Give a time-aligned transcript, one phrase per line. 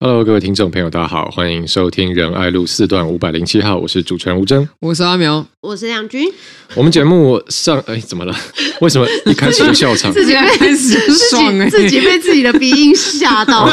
[0.00, 6.30] Hello，各位听众朋友，大家好，欢迎收听仁爱路四段五百零七号，我是主持人吴峥，我是阿苗，我是亮君。
[6.74, 8.34] 我们节目上，哎，怎么了？
[8.82, 10.10] 为什么一开始就笑场？
[10.12, 10.98] 自己开始
[11.30, 13.64] 爽哎，自己被自己的鼻音吓到。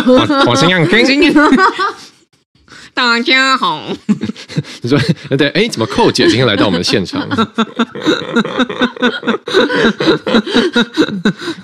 [0.45, 1.33] 我先让听。
[2.93, 3.91] 大家好，
[4.81, 4.99] 你说
[5.37, 7.27] 对，哎，怎么寇姐今天来到我们的现场？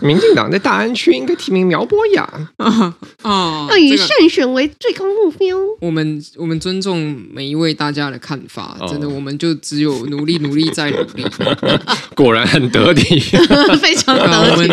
[0.02, 5.58] 民进党在大安区应该提名苗博雅啊啊，要以胜选为最高目标。
[5.82, 11.26] 我们我们尊重每一位大家的看法，真的，我们就只有努力努力再努力。
[12.16, 13.20] 果然很得体，
[13.82, 14.70] 非常得体。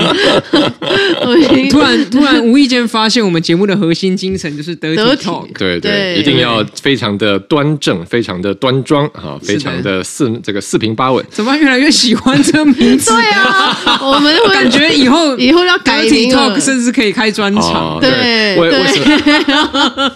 [1.69, 6.44] 突然突然无意间发现，我们节目的核心精神就是得体，对对，一定要。
[6.45, 11.25] 要非常的端正，非常的端庄啊，非常的四这个四平八稳。
[11.31, 13.11] 怎么越来越喜欢这个名字？
[13.11, 17.99] 对啊， 我们感觉以后以后要改名 talk，甚至可以开专场。
[18.01, 20.13] 对，为为什么？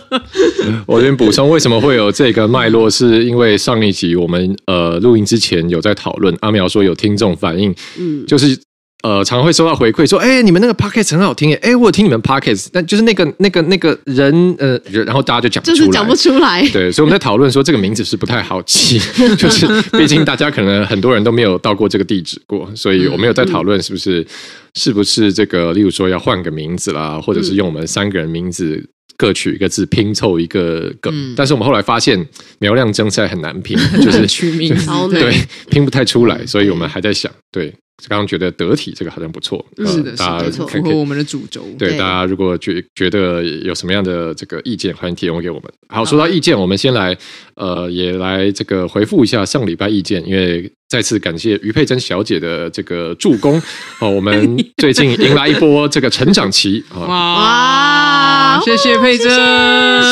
[0.87, 2.89] 我先 补充，为什么会有这个脉络？
[2.91, 8.59] 是因为上一集我们呃录音之前有在讨论，阿苗说有听众反映，嗯，就是。
[9.05, 16.69] 呃，常会收到回馈说，哎，你们那个 podcast 很好听，哎，我有听你们 podcast，但就是那个那个那个人，呃，然后大家就讲不出来，就是讲不出来。
[16.71, 18.99] 对，所以我们在讨论说这个名字是不太好记，
[19.39, 24.27] 就是毕竟大家可能很多人都没有到过这个地址过，所以我们有在讨论是不是、嗯、
[24.75, 28.85] 是不是这个，例如说要换个名字啦，或者是用我们三个人名字
[29.17, 32.27] 各取一个字拼凑一个梗，嗯、但是我们后来发现
[32.59, 34.91] 苗亮真在很难拼，就是 取名字。
[35.09, 35.37] 对
[35.71, 37.73] 拼不太出来，所以我们还在想对。
[38.07, 41.65] 刚刚觉得得体这个好像不错，是的，大家符合我们的主轴。
[41.77, 45.65] 对，大家如果觉觉得有什么样的这个意见，欢迎提供给我们。
[45.89, 47.17] 好，说到意见，我们先来
[47.57, 53.61] 呃，也来这个回复一下上礼拜意见，因为再次感谢于佩珍小姐的这个助攻
[53.99, 57.07] 哦，我们 最近迎来一波这个成长期哇，
[58.65, 59.31] 谢谢佩珍，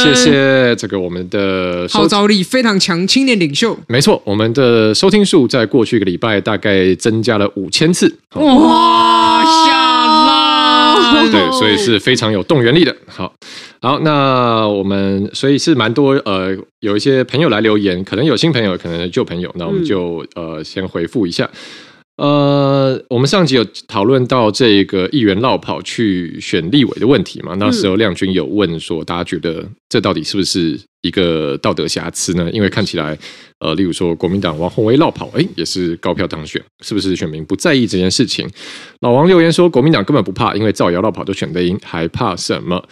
[0.03, 3.77] 谢谢这个我们的号召力非常强青年领袖。
[3.89, 12.95] 没错，我们的收听数在过去一个礼拜大概增加了五千次，哇，下拉，对，所以是非常有动员力的。
[13.07, 13.33] 好，
[13.81, 21.49] 好，那我们所以是蛮多呃，有一些朋友来留言，可能有新朋友，可能旧朋友，那我们就呃先回复一下。
[22.17, 27.55] 呃，我们上集有讨论到这个议员落跑去选立委的问题嘛？
[27.59, 32.51] 那时候亮君有问说，大家觉得这到底是不是一个道德瑕疵呢？
[32.53, 33.19] 因为看起来，
[33.59, 38.49] 呃，例如说国民党王宏威落跑，哎，也是高票当选，是不是选民不在意这件事情？
[39.01, 42.83] 老王留言说，国民党根本不怕，因为造谣落跑都选得赢，还怕什么？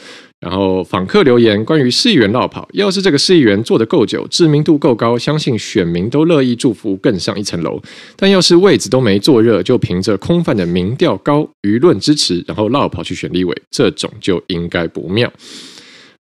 [0.45, 7.81] 然后访客留言关于市议员落跑，要是这个市议员做得够久，知名度够高，相信选民都乐意祝福更上一层楼。
[8.15, 15.33] 但要是位子都没坐热，就凭着空泛的民调高、舆论支持，然后落跑去选立委，这种就应该不妙。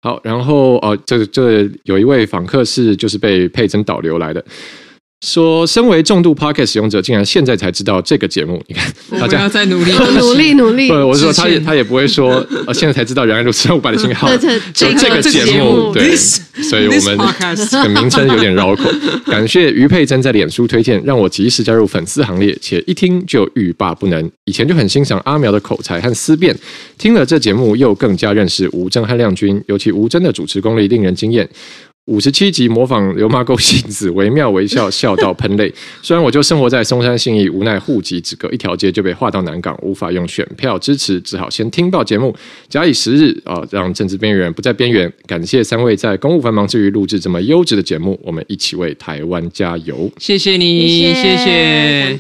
[0.02, 4.44] 好，然后哦，这这有一位访客是就是被佩珍导流来的。
[5.22, 8.64] 说，身为重度 Podcast 使用者，竟然现在才知道这个节目。
[8.68, 10.88] 你看，大家要再努力，努力，努力。
[10.88, 14.30] 不，我是说，他也他也不会说，呃，现在才知道原来如此五百的信号。
[14.38, 17.18] 就这个节目，对，所以我们
[17.70, 18.90] 这个名称有点绕口。
[19.28, 24.32] 感谢于佩珍在脸书推荐，让我及时加入粉丝行列，且一听就欲罢不能。
[24.46, 26.56] 以前就很欣赏阿苗的口才和思辨，
[26.98, 31.48] 听了这节目又更加认识吴峥和亮君，尤其吴峥的主持功力令人惊艳。
[32.10, 35.72] 五十七集模仿刘妈沟信子，惟妙惟肖，笑到喷泪。
[36.02, 42.36] 虽然我就生活在松山信义，无奈户籍只隔一条街就被划到南港，无法用选票支持，只好先听报节目，
[42.68, 45.12] 假以时日啊，让政治边缘不再边缘。
[45.28, 50.12] 感谢三位在公务繁忙之余录制这么优质的节目，我们一起为台湾加油。
[50.18, 52.20] 谢谢你，谢谢。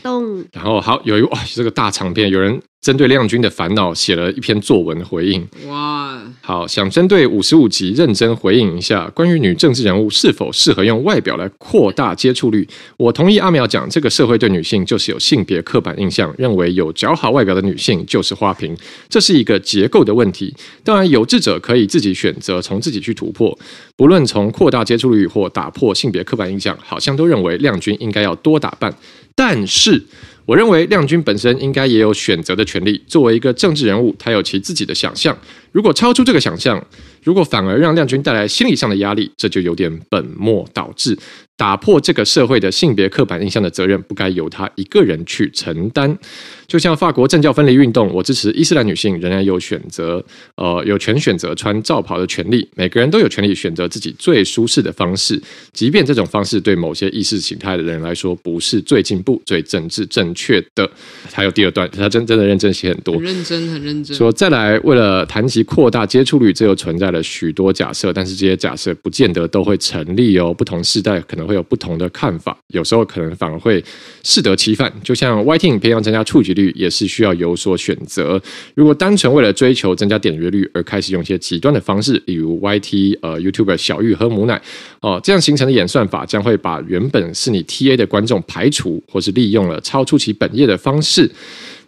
[0.53, 2.61] 然后好，有一哇，这个大长篇，有人。
[2.81, 5.45] 针对亮君的烦恼写了一篇作文回应。
[5.67, 12.65] 哇，好，想针对五十五集认真回应一下，关于女政治人物是否适合用外表来扩大接触率。
[12.95, 18.73] 我同意阿苗讲，这个社会对女性就是有性别刻板印象，认为有姣好外表的女性就是花瓶，
[19.09, 20.55] 这是一个结构的问题。
[20.81, 23.57] 当然，有志者可以自己选择从自己去突破，
[23.97, 28.95] 不论从扩大接触率或打破性别刻板印象，好像都认为亮君应该要多打扮，
[29.35, 30.01] 但是。
[30.49, 32.99] 我认为亮军本身应该也有选择的权利。
[33.05, 35.37] 作为一个政治人物，他有其自己的想象。
[35.71, 36.83] 如果超出这个想象，
[37.23, 41.15] 如果反而让亮军带来心理上的压力，这就有点本末倒置。
[41.59, 46.17] 打破这个社会的性别刻板印象的责任不该由他一个人去承担。
[46.65, 50.23] 就像法国政教分离运动，我支持伊斯兰女性仍然有选择，
[50.55, 52.65] 呃，有权选择穿罩袍的权利。
[52.75, 55.41] 每个人都有权利选择自己最舒适的方式，
[55.73, 60.89] 即便这种方式对某些意识形态的人来说不是最进步、最政治正确的。
[61.33, 64.15] 还有第二段，他真真的认真写很多，很认真，很认真。
[64.15, 70.53] 说再来，为了谈及扩大接触率，这又存在了许多假设，但是这些假设不见得都会成立哦。
[70.53, 73.83] 不同世代可能会有不同的看法，有时候可能反而会
[74.23, 74.89] 适得其反。
[75.03, 76.69] 就像 YT 影片要增加触及率。
[76.75, 78.39] 也是需要有所选择。
[78.75, 84.61] 如果单纯为了追求增加点阅率而开始用一些极端的方式，例如 YT 呃 YouTube 小玉喝母奶
[85.01, 91.29] 哦，这样形成的演算法将会把原本是你 TA 的观众排除，或是利用了超出其本业的方式。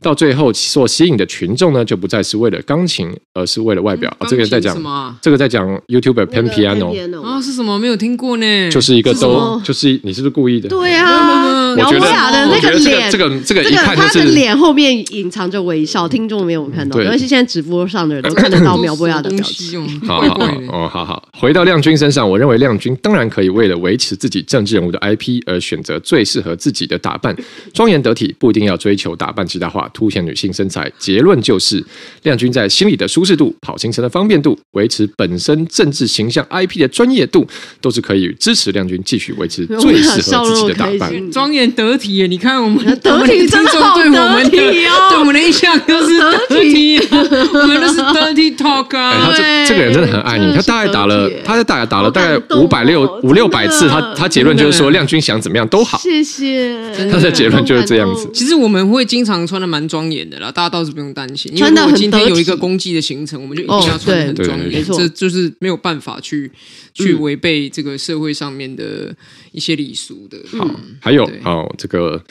[0.01, 4.11] 到最后所吸引的群众呢，就不再是为了钢琴，而是为了外表。
[4.19, 5.15] 嗯、这个在讲什么？
[5.21, 7.39] 这个在讲 YouTuber Pan Piano 啊？
[7.41, 7.77] 是什么？
[7.77, 8.71] 没有听过呢？
[8.71, 10.67] 就是一个都，就是你是不是故意的？
[10.67, 20.01] 对啊，我觉得的那个脸，这个这个一看就是他的脸后面隐藏着微笑，听众没有看到，尤其现在直播上的人都看得到苗博雅的表情。
[20.01, 21.27] 好好好哦，好好。
[21.33, 27.35] 回到亮君身上，我认为亮君当然可以为了维持自己政治人物的 IP 而选择最适合自己的打扮，
[27.73, 29.89] 庄严得体，不一定要追求打扮极大化。
[29.93, 31.83] 凸显女性身材，结论就是
[32.23, 37.45] 亮君在心理的舒适度、跑行程的方便度、维持本身政治形象 IP 的专业度，
[37.81, 41.31] 都是可以支持亮君继续维持最适合自己的打扮。
[41.31, 42.25] 庄严得体耶！
[42.27, 44.03] 你看我们得体真的好得
[44.49, 44.57] 体
[44.87, 49.27] 哦，对我们的印象都是得体，我们都是 dirty talk 啊。
[49.27, 55.97] 他这这个人真的很爱你，他大概打了，他在大概打了大概五百六五六百次，他他结论就是说亮君想怎么样都好。
[55.99, 56.75] 谢谢，
[57.11, 58.29] 他的结论就是这样子。
[58.33, 59.81] 其实我们会经常穿的蛮。
[59.91, 66.49] 庄严的啦，大家倒是不用担心，因为如果今天有一个公祭的行程，我们就一定要穿得很庄严，没错，这就是没有办法去
[66.93, 69.13] 去违背这个社会上面的
[69.51, 70.37] 一些礼俗的。
[70.57, 70.65] 好，
[71.01, 72.21] 还有好这个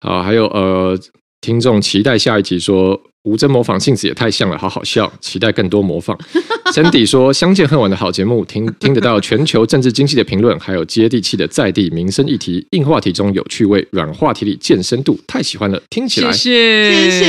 [0.00, 0.98] 啊，还有呃，
[1.40, 3.00] 听众期待下一集说。
[3.24, 6.18] 吴峥模仿性子也太像了，好好笑，期待更多模仿。
[6.72, 16.50] candy 说：“相见恨晚的好节目，听 听得到全球政治经济的评论，还有接地气的在地民生议题，硬话题中有趣味，软话题里见深度，太喜欢了，听起来。”谢
[16.92, 17.20] 谢谢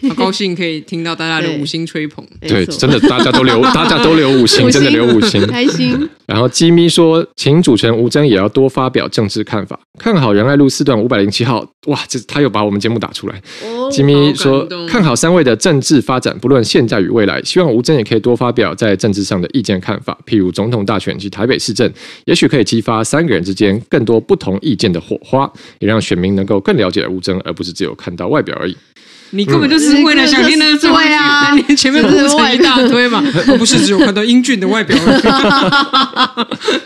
[0.00, 2.24] 谢，好高兴可以听到大家的五星吹捧。
[2.40, 6.08] 对，真的大家都留， 大家都留五星，真的留五星，开心。
[6.26, 13.40] 然后机咪说：“请主持人吴峥也要多发表政治看法，看好仁爱路四段五百零七号。”哇，这他又把我们节目打出来。
[13.90, 21.90] 机咪说：“看好。”三位的政治发展，不论现在与未来，希望吴征也可以多发表在政治上的意见看法，譬如总统大选及台北市政，
[22.24, 28.76] 也许可以激发三个人之间更多不同意见的火花，也让选民能够更了解吴征，而不是只有看到外表而已。
[29.30, 34.96] 你根本就是为了想听的对啊，你前面铺陈一大堆嘛，而 不是只有看到英俊的外表。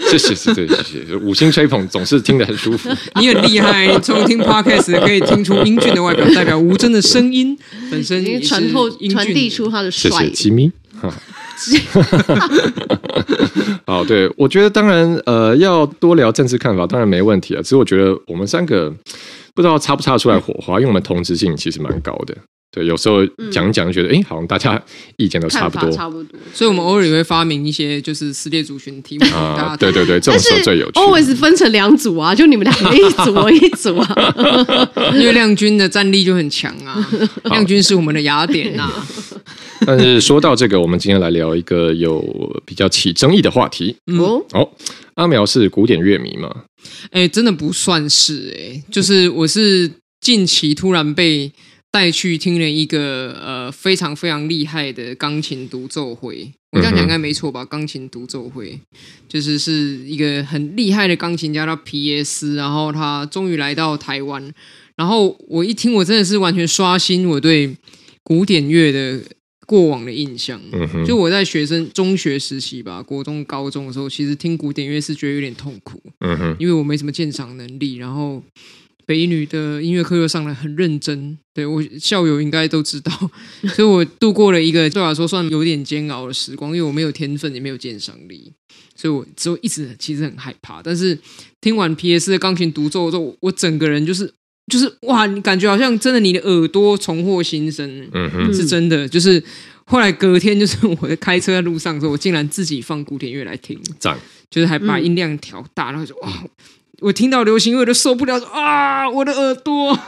[0.09, 0.75] 谢谢，谢谢，谢
[1.07, 2.89] 谢，五星吹捧总是听得很舒服。
[3.17, 7.57] 你很厉害，你从听 podcast 可以听出英俊的外表，代表吴真的声音
[7.91, 10.11] 本身传透传递出他的帅。
[10.11, 10.73] 谢谢吉米。
[13.87, 17.61] 好，对，我觉得当然，呃，要多聊政治看法，当然没问题啊。
[17.63, 18.91] 只是我觉得我们三个。
[19.55, 22.37] 不知道擦不擦出来火花，因为我们同质性其实蛮高的。
[22.73, 24.81] 对，有时候讲一讲就觉得，哎、嗯，好像大家
[25.17, 26.39] 意见都差不多，差不多。
[26.55, 29.77] 所以，我们偶尔也会发明一些就是撕裂族群题目啊。
[29.77, 31.01] 对对对，这种时候最有趣。
[31.01, 34.15] always 分成两组啊，就你们两个一组，我一组啊。
[35.19, 37.05] 因为亮君的战力就很强啊，
[37.51, 39.05] 亮君是我们的雅典啊。
[39.85, 42.23] 但是说到这个，我们今天来聊一个有
[42.65, 43.97] 比较起争议的话题。
[44.17, 44.71] 哦哦，
[45.15, 46.49] 阿苗是古典乐迷吗？
[47.11, 49.91] 哎，真的不算是哎，就是我是
[50.21, 51.53] 近期突然被
[51.91, 57.65] 带去听了一个呃非常非常厉害的钢琴独奏会，我这样讲应该没错吧？
[57.65, 58.79] 钢琴独奏会
[59.29, 64.53] 就是是一个很厉害的钢琴家叫皮耶斯，然后他终于来到台湾，
[64.97, 67.77] 然后我一听，我真的是完全刷新我对
[68.23, 69.21] 古典乐的。
[69.71, 71.07] 过往的印象，嗯哼。
[71.07, 78.43] 就我在学生中学时期吧，国中、高中的时候，其实听古典乐是觉得有点痛苦，嗯哼，因为我没什么鉴赏能力，然后
[79.07, 83.13] 北一女的音乐课又上来很认真，对，我校友应该都知道，
[83.77, 88.53] 所以我度过了一个对我来说算有点煎熬的时光，因为我没有天分，也没有鉴赏力，
[88.97, 90.83] 所以我之后一直其实很害怕。
[90.83, 91.17] 但是
[91.61, 94.35] 听完皮耶斯的钢琴独奏之后，我整个人就是。
[94.71, 99.07] 就是哇，你感觉好像真的，你的耳朵重获新生，嗯哼，是真的。
[99.07, 99.43] 就是
[99.85, 104.17] 后来隔天，就是 我在开车在路上的时候，我竟然自己放古典乐来听，赞，
[104.49, 106.33] 就是还把音量调大，然后就哇，
[107.01, 109.99] 我听到流行乐都受不了，啊，我的耳朵，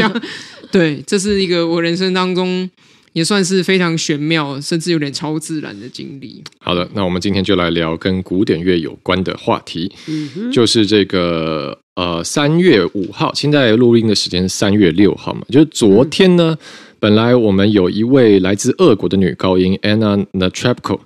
[0.70, 2.68] 对，这是一个我人生当中
[3.14, 6.44] 也算是非常玄妙，甚至有点超自然的经历。
[6.60, 16.66] 好的，那我们今天就来聊跟古典乐有关的话题，嗯，就是这个呃三月五号，现在录音的时间是三月六号嘛，就是昨天呢，嗯、
[17.00, 21.00] 本来我们有一位来自俄国的女高音 Anna Netrebko，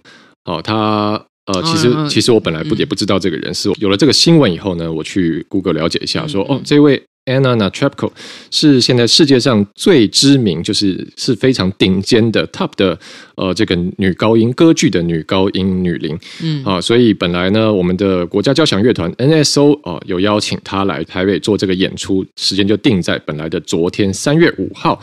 [0.44, 1.24] 哦，她。
[1.50, 8.10] 呃，其实其实我本来不也不知道这个人，是有了这个新闻以后呢，我去 Google 了解一下，说哦，这位 Anna Netrebko
[8.50, 12.98] 是现在世界上最知名，就是是非常顶尖的 Top 的
[13.36, 24.98] 呃这个女高音歌剧的女高音女伶，嗯啊，所以本来呢，我们的国家交响乐团 NSO 哦有邀请她来台北做这个演出，时间就定在本来的昨天三月五号。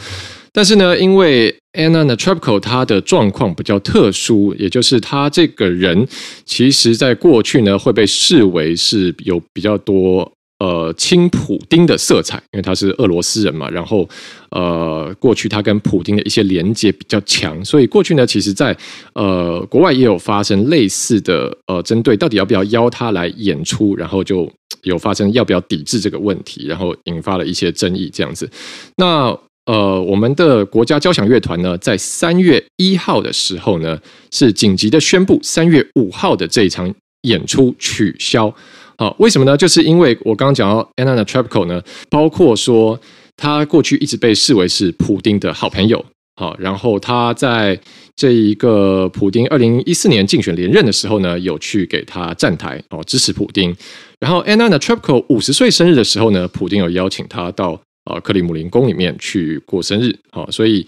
[0.51, 6.07] 但是呢，因为 Anna Netrebko 她的状况比较特殊，也就是她这个人，
[6.45, 13.69] 其实在过去呢会被视为是有比较多呃亲普丁的色彩，因为他是俄罗斯人嘛。
[13.69, 14.07] 然后
[14.51, 18.75] 呃，过去他跟普丁的一些连接比较强，所以过去呢，其实在
[19.13, 24.49] 呃国外也有发生类似的呃针对到底要不要邀他来演出，然后就
[24.83, 28.49] 有发生要不要抵制这个问题，然后引发了一些争议这样子。
[28.97, 33.99] 那呃，我们的国家交响乐团呢，在三月一号的时候呢，
[34.31, 36.93] 是紧急的宣布三月五号的这一场
[37.23, 38.53] 演出取消。
[38.97, 39.57] 好，为什么呢？
[39.57, 42.99] 就是因为我刚刚讲到 Anna Trubko 呢，包括说
[43.37, 46.03] 他过去一直被视为是普丁的好朋友。
[46.37, 47.79] 好，然后他在
[48.15, 53.75] 这一个普丁二零一四年竞选连任的时候呢，有去给他站台哦，支持普丁。
[54.19, 57.81] 然后 Anna Trubko 五十岁生日的时候呢，普丁有邀请他到。
[58.05, 60.85] 啊，克里姆林宫里面去过生日，好，所以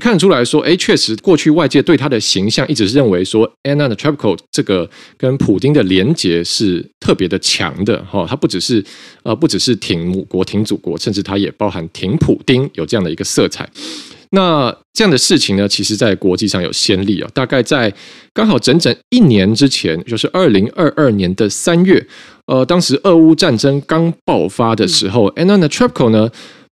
[0.00, 8.84] 看得出来说，哎，确实过去外界对他的形象一直是认为说，Anna Netrebko 这个跟普丁的连结是特别的强的，哈，他不只是
[9.22, 13.68] 呃，不只是挺母国、挺祖国，甚至他也包含挺普丁，有这样的一个色彩。
[14.30, 17.92] 那这样的事情呢，其实在国际上有先例啊，大概在
[18.32, 22.04] 刚好整整一年之前，就是二零二二年的三月。
[22.46, 26.28] 呃，当时俄乌战争刚爆发的时候，嗯，Anna Netrebko 呢，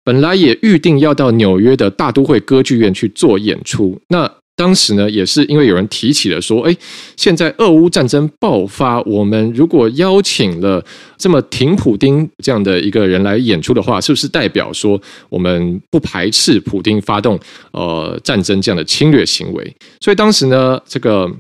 [0.09, 3.95] 本来也预定要到纽约的大都会歌剧院去做演出。
[4.07, 6.75] 那当时呢，也是因为有人提起了说，哎，
[7.15, 10.83] 现在俄乌战争爆发，我们如果邀请了
[11.15, 14.99] 这么挺普丁这样的一个人来演出的话，是不是代表说
[15.29, 17.39] 我们不排斥普丁发动
[17.73, 19.75] 呃战争这样的侵略行为？
[20.01, 21.31] 所以当时呢，这个。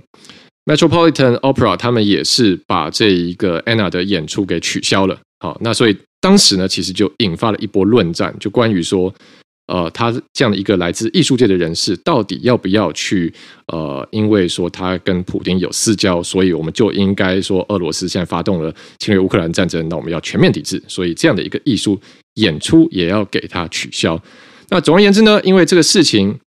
[0.65, 5.17] Metropolitan Opera 他们也是把这一个 Anna 的演出给取消了。
[5.39, 9.13] 好，那所以当时呢，其实就引发了一波论战，就关于说，
[9.67, 13.33] 呃，他这样的一个来自艺术界的人士，到底要不要去，
[13.67, 21.99] 呃，因为说他跟普丁有私交，所以我们就应该说，俄罗斯现在发动了侵略乌克兰战争，那我们要全面抵制，所以这样的一个艺术
[22.35, 24.21] 演出也要给他取消。
[24.69, 26.37] 那总而言之呢，因为这个事情，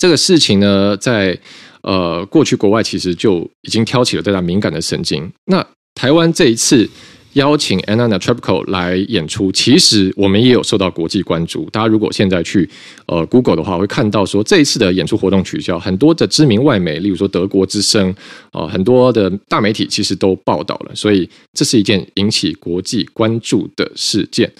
[0.00, 1.38] 这个事情呢，在。
[1.82, 5.28] 呃，过去国外其实就已经挑起了对他敏感的神经。
[5.46, 5.66] 那
[5.96, 6.88] 台湾这一次
[7.34, 11.68] 邀请 Anna Netrebko 来演出，其实我们也有受到国际关注。
[11.70, 12.68] 大家如果现在去
[13.06, 18.14] 呃 Google 的话，会看到说这一次的演出活动取消，很多的知名外媒，例如说德国之声
[18.50, 20.94] 啊、很多的大媒体其实都报道了。
[20.94, 24.50] 所以这是一件引起国际关注的事件。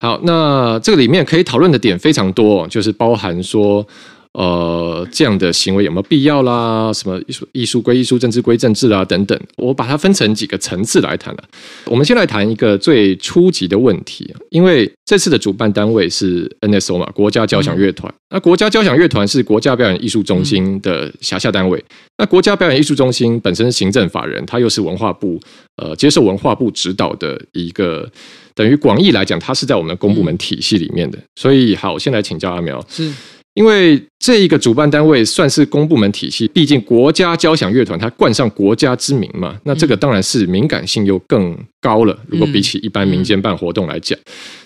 [0.00, 3.86] 好，那这个里面可以讨论的点非常多，就是包含说。
[4.34, 6.92] 呃，这样的行为有没有必要啦？
[6.92, 9.40] 什么艺术艺术归艺术，政治归政治啦，等等。
[9.56, 11.44] 我把它分成几个层次来谈了。
[11.86, 18.12] 我们先来谈一个最初级的问题，因为这次的主办单位是 NSO 嘛，国家交响乐团。
[18.30, 21.82] 那国家交响乐团是国家表演艺术中心的辖下单位。
[22.18, 25.38] 那国家表演艺术中心本身是行政法人，它又是文化部
[25.76, 28.10] 呃接受文化部指导的一个，
[28.52, 31.18] 等于广义来讲，它是在我们的公部门体系里面的。
[31.36, 32.84] 所以，好，我先来请教阿苗。
[32.88, 33.12] 是。
[33.54, 42.18] 因为这一个主办单位算是公部门体系，毕竟国家交响乐团它冠上国家之名嘛，那这个当然是敏感性又更高了。
[42.26, 44.18] 如果比起一般民间办活动来讲，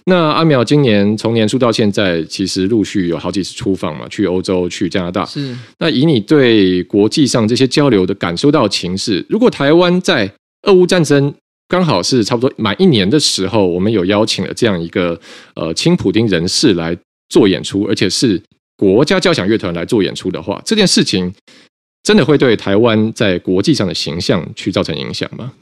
[0.07, 5.23] 那阿苗今年从年初到现在，其实陆续有好几次出访嘛，去欧洲、去加拿大。
[5.27, 5.55] 是。
[5.79, 11.35] 那以你对国际上这些交流的感受到情势，如果台湾在俄乌战争
[11.69, 15.21] 刚好是差不多满一年的时候，我们有邀请了这样一个
[15.55, 16.97] 呃亲普丁人士来
[17.29, 18.41] 做演出，而且是。
[18.79, 21.35] 国家交响乐团来做演出的话，这件事情
[22.03, 25.53] 真的会对台湾在国际上的形象去造成影响吗？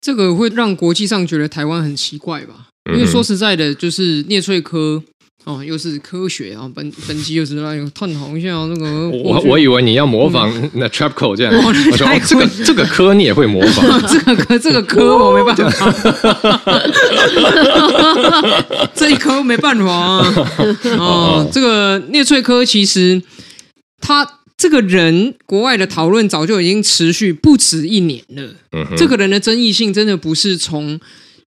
[0.00, 2.68] 这个会让国际上觉得台湾很奇怪吧？
[2.92, 5.02] 因为说实在的，就是聂翠科。
[5.44, 6.68] 哦，又是科学啊！
[6.74, 9.08] 本本期又是来探讨一下那个。
[9.10, 15.92] 我我以为你要模仿那 Trapco 这样， 我说这个这个科你也会模仿， 这个科这个科我没办法，
[18.92, 20.34] 这一科没办法啊。
[20.98, 23.22] 哦，这个聂翠科其实
[24.00, 28.42] 他这个人国外的讨论早就已经持续不止一年了。
[28.72, 30.98] 嗯哼，这个人的争议性真的不是从，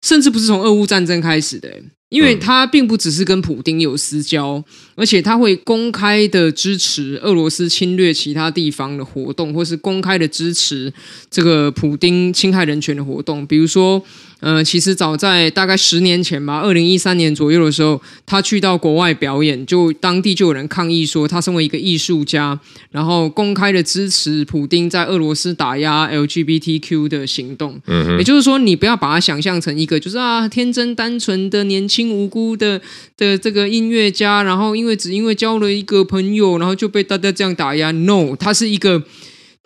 [0.02, 1.70] 甚至不是从俄乌战争开始的。
[2.10, 4.64] 因为他并不只是跟普丁有私交，
[4.96, 10.92] 而且他会公开的支持俄罗斯侵略其他地方的活动，或是公开的支持
[11.32, 14.04] 这个普丁侵害人权的活动，比如说。
[14.42, 22.58] 呃，其实早在大概十年前吧，二零一三年左右的时候，他去到国外表演，就当地就有人抗议说，他身为一个艺术家，
[22.92, 27.80] 然后公开的支持普丁在俄罗斯打压 LGBTQ 的行动。
[27.88, 32.80] 嗯哼，也就是说，你不要把它想象成一个就是啊天真单纯的年轻无辜的
[33.18, 37.92] 的这个音乐家，然后因为只因为交了一个朋友，然后就被大家这样打压。
[37.92, 39.04] No，他是一个。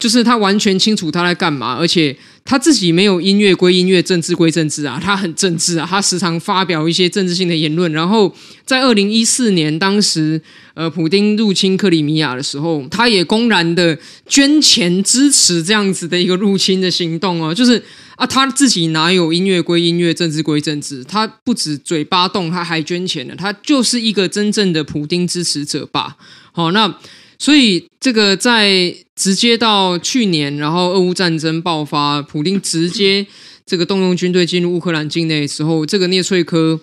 [0.04, 7.90] 就是他完全清楚他在干嘛，而且他自己没有音乐归音乐，政治归政治啊，他很政治啊，他时常发表一些政治性的言论。
[7.94, 10.42] 然后在二零一四年，当时
[10.74, 17.82] 呃，普丁入侵克里米亚的时候，他也公然的捐钱支持这样子的一个入侵的行动啊，就是
[18.18, 21.02] 啊，他自己哪有音乐归音乐，政治归政治？
[21.06, 26.18] 他不止嘴巴动，他还捐钱了，他就是一个真正的普丁支持者吧？
[26.52, 26.94] 好，那。
[27.38, 33.26] 所以，这个在直接到去年，然后俄乌战争爆发，普丁直接
[33.66, 36.80] 这个动用军队进入乌克兰境内的时候，这个聂翠科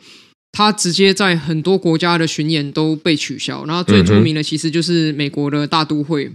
[0.53, 6.31] 他直接在很多国家的巡演都被取消，然后最著名的其实就是美国的大都会。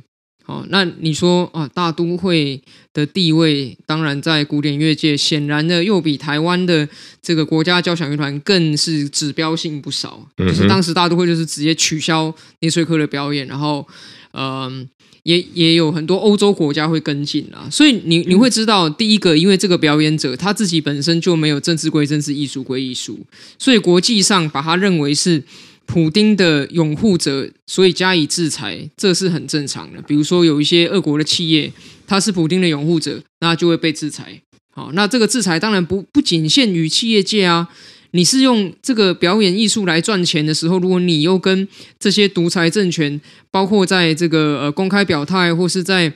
[0.47, 2.61] 好，那你说啊，大都会
[2.93, 6.87] 的地位，当然在古典乐界，显然的又比台湾的
[7.19, 10.29] 这个国家交响乐团更是指标性不少。
[10.37, 13.87] 就是当时大都会就是直接取消聂翠科的表演，然后，
[14.33, 14.87] 嗯、呃，
[15.23, 17.67] 也也有很多欧洲国家会跟进啊。
[17.71, 23.19] 所以你你会知道，第一个，因为这个表演者他自己本身就没有政治归政治，艺术归艺术，
[23.57, 25.43] 所以国际上把他认为是。
[25.85, 30.01] 普丁的拥护者，所以加以制裁，这是很正常的。
[30.01, 31.71] 比如说，有一些俄国的企业，
[32.07, 34.41] 他是普丁的拥护者，那就会被制裁。
[34.73, 37.69] 好，那这个制裁当然不不仅限于企业界啊。
[38.11, 41.67] 你是用这个表演艺术来赚钱的时候，如果你又跟
[41.99, 43.19] 这些独裁政权，
[43.51, 46.11] 包括在这个呃公开表态或是在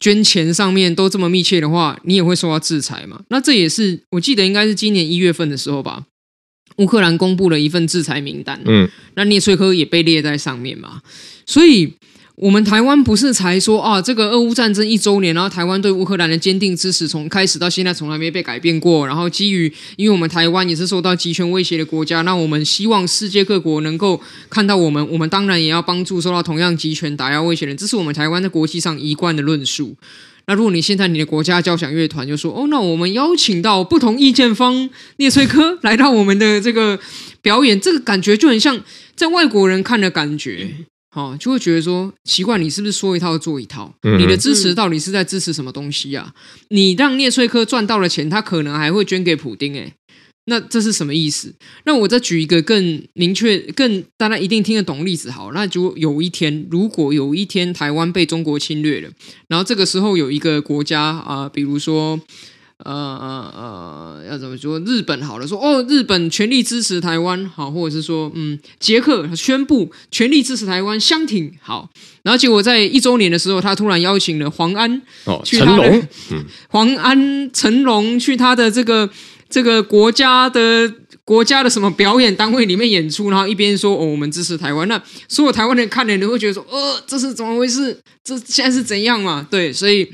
[0.00, 3.20] 捐钱上面都这么密切的话，你也会受到制裁嘛？
[3.28, 6.04] 那这也是我记得应该是今年一月份的时候吧。
[6.76, 11.00] 乌克兰公布了一份制裁名单，嗯，那聂翠科也被列在上面嘛，
[11.46, 11.92] 所以
[12.34, 29.96] 我们台湾不是才说啊，这个俄乌战争一周年，然后台湾对乌克兰的坚定支持从开始到现在从来没被改变过，然后基于因为我们台湾也是受到极权威胁的国家，那我们希望世界各国能够看到我们，我们当然也要帮助受到同样极权打压威胁的人，这是我们台湾在国际上一贯的论述。
[30.48, 36.98] 那如果你现在你的国家交响乐团就说哦，那我们邀请到不同意见方聂翠科来到我们的这个
[37.42, 38.80] 表演，这个感觉就很像
[39.16, 40.68] 在外国人看的感觉，
[41.16, 43.92] 哦，就会觉得说奇怪，你是不是说一套做一套？
[44.02, 46.32] 你的支持到底是在支持什么东西啊？
[46.68, 49.94] 你让聂翠科赚到了钱，他可能还会捐给普丁，诶。
[50.48, 51.52] 那这是什么意思？
[51.86, 55.50] 那我再举一个更明确、更大家一定听得懂的例子好。
[55.52, 59.08] 那就有一天，如果有一天台湾被中国侵略了，
[59.48, 62.20] 然后这个时候有一个国家啊、呃，比如说
[62.78, 64.78] 呃呃呃，要怎么说？
[64.86, 71.90] 日本好了，说哦，日本全力支持台湾，好，或者是说嗯，捷克宣布全力支持台湾，相挺好。
[72.22, 79.10] 然后结果在一周年的时候，他突然邀请了黄安哦，成龙，嗯，黄安成龙去他的这个。
[79.48, 80.92] 这个国家的
[81.24, 87.98] 国家的什么表演单位里面演出，然后一边说哦，我们支持台湾，那所有台湾人看的人都会觉得说，呃，这是怎么回事？
[88.22, 89.46] 这现在是怎样嘛？
[89.50, 90.08] 对，所以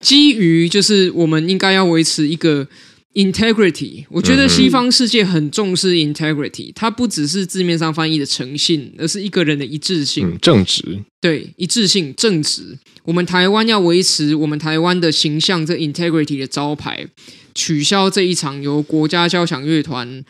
[0.00, 2.66] 基于就是我们应该要维持一个
[3.14, 10.82] integrity，我觉得西方世界很重视 integrity，它不只是字面上翻译的诚信，而是一个人的一致性、嗯、正直。
[11.20, 12.78] 对，一致性、正直。
[13.04, 17.06] 我们台湾要维持我们台湾的形象，这 integrity 的招牌。
[17.52, 20.24] 取消这一场由国家交响乐团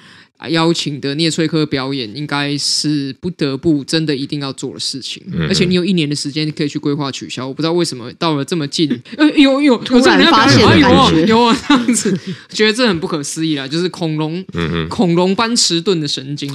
[0.49, 5.23] 邀请的聂翠科表演，应该是不得不真的一定要做的事情。
[5.33, 7.47] 嗯、而且你有一年的时间可以去规划取消。
[7.47, 16.51] 我不知道为什么到了这么近，呃，有有突然发现的感觉，有啊，有啊，这样子，觉得这很不可思议啊，就是恐龙，嗯嗯，恐龙般迟钝的神经。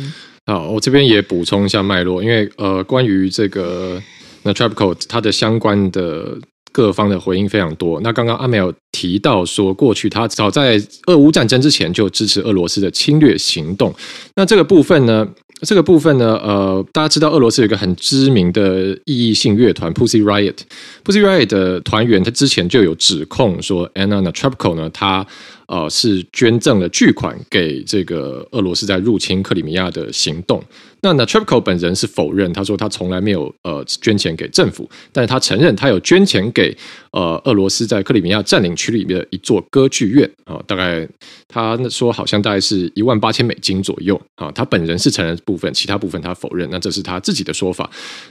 [0.45, 4.01] 好，我这边也补充一下脉络，因为呃，关于这个
[4.43, 6.37] Netrebko 它的相关的。
[6.75, 8.01] 各方的回应非常多。
[8.01, 13.95] 那刚刚阿梅有提到说，过去他早在俄乌战争之前就支持俄罗斯的侵略行动。
[14.35, 15.25] 那这个部分呢？
[15.61, 16.35] 这个部分呢？
[16.43, 20.57] 呃，大家知道俄罗斯有一个很知名的异议性乐团 Pussy Riot。
[21.05, 25.25] Pussy Riot 的团员他之前就有指控说，Anna Netrebko 呢，他
[25.67, 30.61] 呃是捐赠了巨款给这个俄罗斯在入侵克里米亚的行动。
[31.05, 36.75] 那 Netrebko 本人是否认，他说他从来没有呃捐钱给政府，但是他承认他有捐钱给
[37.11, 41.07] 呃俄罗斯在克里米亚占领区里面的一座歌剧院啊、大概
[41.47, 47.87] 他说好像大概是一万八千美金左右啊、他本人是承认部分，其他部分他否认，那这是他自己的说法。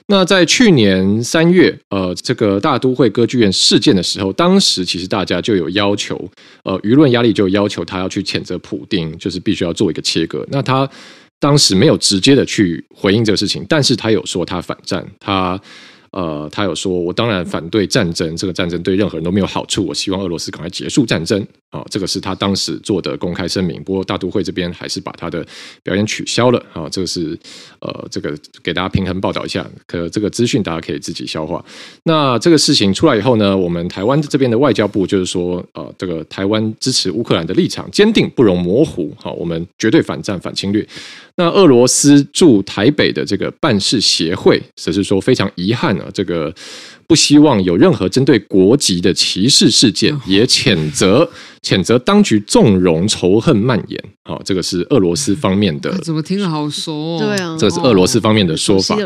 [0.09, 6.29] 那在去年三月呃这个大都会歌剧院事件的时候，当时其实大家就有要求，
[6.65, 10.45] 呃舆论压力就要求他要去谴责普丁，就是必须要做一个切割。
[10.51, 10.91] 那他。
[11.45, 15.61] 当时没有直接的去回应这个事情，但是他有说他反战，他。
[16.17, 19.85] 呃，他有说，我当然反对战争，这个战争对任何人都没有好处。
[19.85, 23.83] 我希望俄罗斯赶快结束战争啊、这个是他当时做的公开声明。
[23.83, 25.45] 不过大都会这边还是把他的
[25.83, 27.37] 表演取消了啊、这个是
[27.81, 31.65] 呃，这个给大家平衡报道一下，可这个资讯大家可以自己消化。
[32.05, 39.13] 那这个事情出来以后呢，我们台湾这边的外交部就是说，呃，这个台湾支持乌克兰的立场坚定，不容模糊。
[39.19, 40.87] 好、我们绝对反战、反侵略。
[41.37, 46.55] 那俄罗斯驻台北的这个办事协会则是说非常遗憾啊，这个
[47.09, 51.29] 不希望有任何针对国籍的歧视事件，也谴责
[51.67, 54.01] 谴责当局纵容仇恨蔓延。
[54.23, 57.19] 好，这个是俄罗斯方面的，怎么听着好熟哦？
[57.19, 58.97] 对啊，这是俄罗斯方面的说法。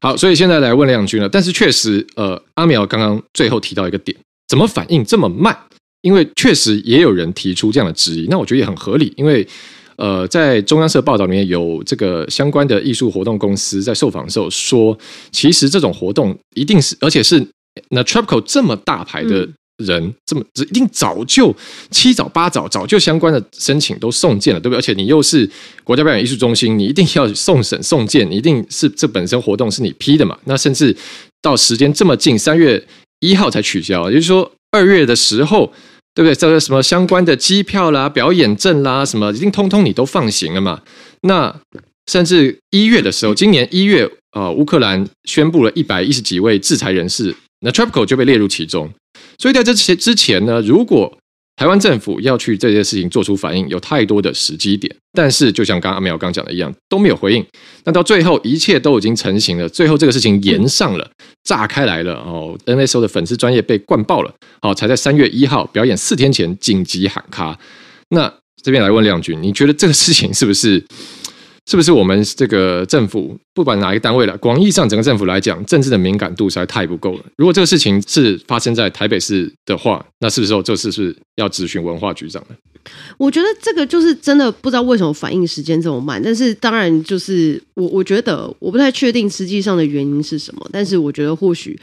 [0.00, 1.28] 好，所以现在来问亮君了。
[1.28, 5.56] 但是确实，呃，阿苗刚刚最后提到一个点，怎么反应这么慢？
[6.02, 9.44] 因为确实也有人提出这样的质疑，那我觉得也很合理，因为。
[9.96, 14.96] 呃，在中央社报道里面有这个相关的艺术活动公司在受访的时候说，
[15.32, 17.42] 其实这种活动一定是，而且是
[17.88, 21.54] 那 Travco 这么大牌的人，嗯、这么一定早就
[21.90, 24.78] 七早八早早就相关的申请都送件了，对不对？
[24.78, 25.48] 而且你又是
[25.82, 30.38] 国家表演艺术中心，你一定要送审送件，你一定是这本身活动是你批的嘛？
[30.44, 30.94] 那甚至
[31.40, 32.86] 到时间这么近，三月
[33.20, 35.72] 一号才取消，也就是说二月的时候。
[36.16, 36.34] 对不对？
[36.34, 40.80] 这个什么相关的机票啦、表演证啦，什么一定通通你都放行了嘛？
[41.20, 41.54] 那
[42.10, 48.90] 甚至一月的时候，今年一月、呃，乌克兰宣布了一百一十几位制裁人士，那 Netrebko 就被列入其中。
[49.36, 51.18] 所以在这些之前呢，如果
[51.56, 57.44] 台湾政府要去这件事情做出反应，有太多的时机点，但是就像刚刚阿苗刚讲的一样，都没有回应。
[57.84, 61.10] 那到最后一切都已经成型了，最后这个事情延上了，
[61.44, 67.58] 炸开来了哦，NSO 的粉丝专业被灌爆了，哦，才在三月一号表演四天前紧急喊卡。
[68.10, 68.30] 那
[68.62, 70.84] 这边来问亮君，你觉得这个事情是不是？
[71.68, 77.24] 是不是我们这个政府不管哪一个单位了，广义上整个政府来讲，政治的敏感度实在太不够了。
[77.36, 82.54] 如果这个事情是发生在台北市的话，那是不是说这次是要咨询文化局长呢？
[83.18, 86.22] 我觉得这个就是真的不知道为什么反应时间这么慢。
[86.22, 91.76] 但是当然就是我我觉得我不太确定实际上的原因是什么，但是我觉得或许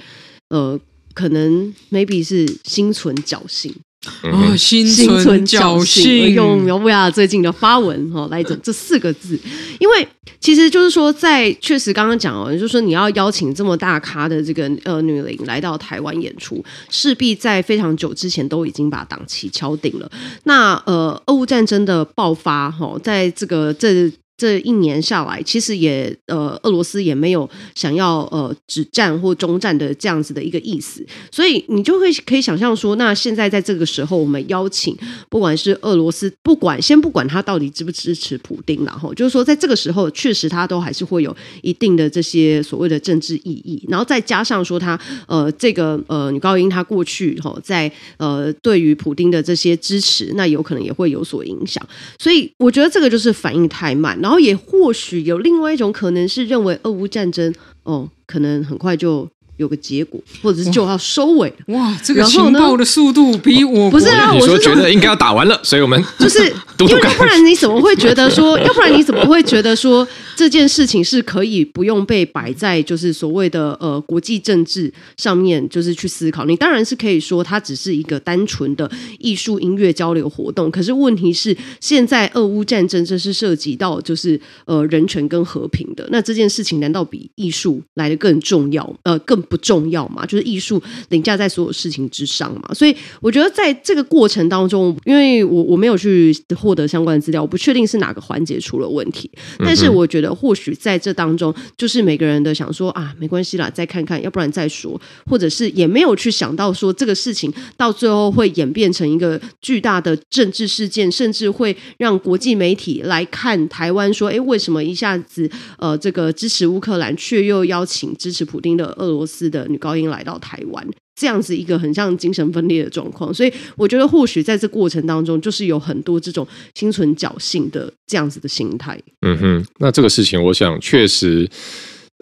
[0.48, 0.80] 呃
[1.14, 3.76] 可能 maybe 是心存侥幸。
[4.24, 9.40] 哦，心存侥幸，用苗博雅最近的发文哈来整这四个字，
[9.80, 10.08] 因为
[10.40, 20.12] 其实就是说，在确实刚刚讲哦，就是说你要邀请这么大咖的这个呃女伶来到台湾演出，势必在非常久之前都已经把档期敲定了。
[20.44, 24.12] 那呃，俄乌战争的爆发哈，在这个这。
[24.36, 34.98] 这一年下来，其实也呃，俄罗斯也没有想要呃止战或中战的这样子的一个意思，所以你就会可以想象说，那现在在这个时候，我们邀请
[35.30, 51.86] 不管是俄罗斯，不管先不管他到底支不支持普丁，然后就是说，在这个时候，确实他都还是会有一定的这些所谓的政治意义，然后再加上说他呃这个呃女高音她过去哈在呃对于普丁的这些支持，那有可能也会有所影响，
[52.20, 54.40] 所以我觉得这个就是反应太慢，然后。
[54.44, 61.74] 也或许有另外一种可能是认为俄乌战争哦，可能很快就有个结果，或者是就要收尾了。
[61.76, 64.34] 哇，这个情报的速度比我不是啊！
[64.34, 66.40] 我说觉得应该要打完了， 所以我们就是
[66.80, 68.58] 因为要不然你怎么会觉得说？
[68.62, 70.08] 要不然你怎么会觉得说？
[70.36, 76.44] 这件事情是可以不用被摆在就是所谓的呃国际政治上面，就是去思考。
[76.46, 78.90] 你当然是可以说它只是一个单纯的
[79.20, 88.84] 艺术音乐交流活动，可是问题是现在俄乌战争这是涉及到就是呃人权跟和平的，那这件事情难道比艺术来的更重要？
[89.04, 90.26] 呃，更不重要嘛？
[90.26, 92.74] 就是艺术凌驾在所有事情之上嘛。
[92.74, 100.34] 所以我觉得在这个过程当中，因为我我没有去获得相关的资料，我不确定是哪个环节出了问题，但是我觉得。
[100.34, 120.88] 或许在这当中，就是每个人的想说啊，没关系啦，再看看，要不然再说，或者是也没有去想到说这个事情到最后会演变成一个巨大的政治事件，甚至会让国际媒体来看台湾，说，哎，为什么一下子呃这个支持乌克兰，却又邀请支持普丁的俄罗斯的女高音来到台湾？
[121.16, 129.00] 这样子一个很像精神分裂的状况，所以我觉得或许在这过程当中，就是有很多这种心存侥幸的这样子的心态。
[129.22, 131.48] 嗯哼，那这个事情，我想确实，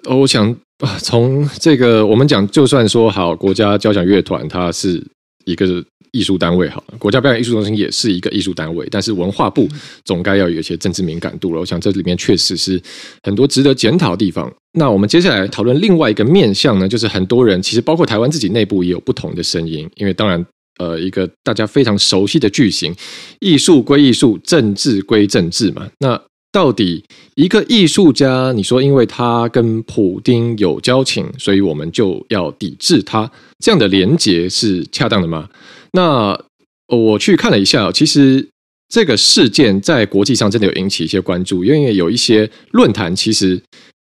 [0.09, 0.53] 我想，
[0.99, 5.01] 从这个我们讲，就算说好，国家交响乐团它是
[5.45, 9.67] 一个艺术单位，好了，国家表演艺术中心也是一个艺术单位，但是文化部
[10.03, 11.59] 总该要有一些政治敏感度了。
[11.59, 12.81] 我想这里面确实是
[13.23, 14.51] 很多值得检讨的地方。
[14.73, 20.45] 那我们接下来讨论另外一个面向呢，就是很多人其实包括台湾自己内部也有不同的声音，因为当然，
[20.79, 22.93] 呃，一个大家非常熟悉的句型，
[23.39, 25.89] 艺术归艺术，政治归政治嘛。
[25.99, 26.21] 那
[26.51, 27.01] 到底
[27.35, 35.47] 一个艺术家，你说因为他跟普丁有交情，所以我们就要抵制他，这样的连结是恰当的吗？
[35.91, 36.39] 那
[36.87, 38.47] 我去看了一下，其实
[38.89, 43.61] 这个事件在国际上真的有引起一些关注，因为有一些论坛其实。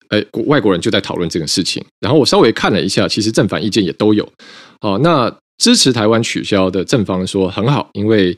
[0.09, 1.85] 哎，外国人就在讨论这个事情。
[1.99, 4.27] 然后我稍微看了一下，其实正反意见也都有。
[4.81, 8.35] 哦，那支持台湾取消的正方说很好，因为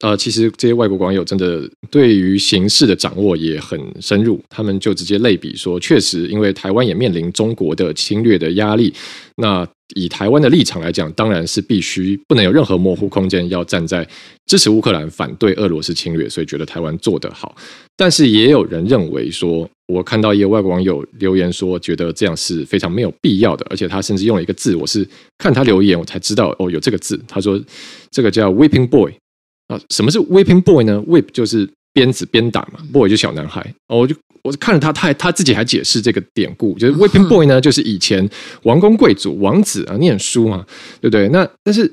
[0.00, 8.92] 呃，其实这些外国网友真的对于形势的掌握也很深入，他们就直接类比说，确实因为台湾也面临中国的侵略的压力。
[9.36, 14.06] 那以台湾的立场来讲，当然是必须不能有任何模糊空间，要站在
[14.46, 17.54] 支持乌克兰、反对俄罗斯侵略，所以觉得台湾做得好。
[17.96, 25.06] 但是也有人认为说，我看到一个外国网友留言说，觉得这样是非常没有必要的，而且他甚至用了一个字，我是
[25.38, 27.18] 看他留言我才知道哦，有这个字。
[27.28, 27.60] 他说
[28.10, 29.12] 这个叫 Weeping boy”
[29.68, 33.60] 啊，什么是 “whipping boy” 呢？“whip” 就是鞭子鞭打嘛，“boy” 就小男孩。
[33.88, 34.14] 哦，我就。
[34.44, 38.28] 我看了他，他还他自己还解释这个典故，就是 whipping boy 呢，就是以前
[38.64, 40.62] 王公贵族王子啊念书嘛，
[41.00, 41.26] 对不对？
[41.30, 41.90] 那但是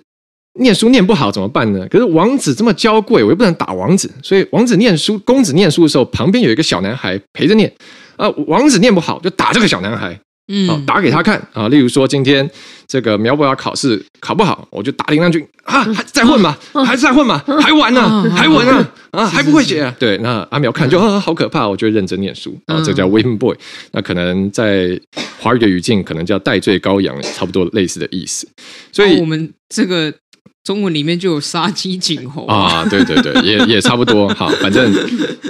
[0.59, 1.87] 念书念不好怎么办呢？
[1.89, 7.73] 可是王子这么娇贵，我又不能打王子，所以王子念书，公子念书的时候，旁边有一个小男孩陪着念
[8.17, 8.27] 啊。
[8.47, 10.19] 王子念不好，就打这个小男孩。
[10.53, 11.69] 嗯，打给他看啊！
[11.69, 12.47] 例如说，今天
[12.85, 16.57] 这个苗博雅考试考不好，我就打林亮君啊，还在混吗？
[16.85, 17.41] 还是在混吗？
[17.61, 18.29] 还玩呢？
[18.35, 18.85] 还玩呢？
[19.11, 19.95] 啊，还不会写啊？
[19.97, 21.65] 对，那阿苗看就啊，好可怕！
[21.67, 23.55] 我就认真念书啊，这叫 whipping boy。
[23.93, 24.99] 那可能在
[25.39, 28.45] 华语的语境，可能叫戴罪羔羊，差不多类似的意思。
[28.91, 30.13] 所以，我们这个
[30.63, 34.27] 中文里面就有杀鸡儆猴啊，对对对，也也差不多。
[34.35, 34.93] 好，反正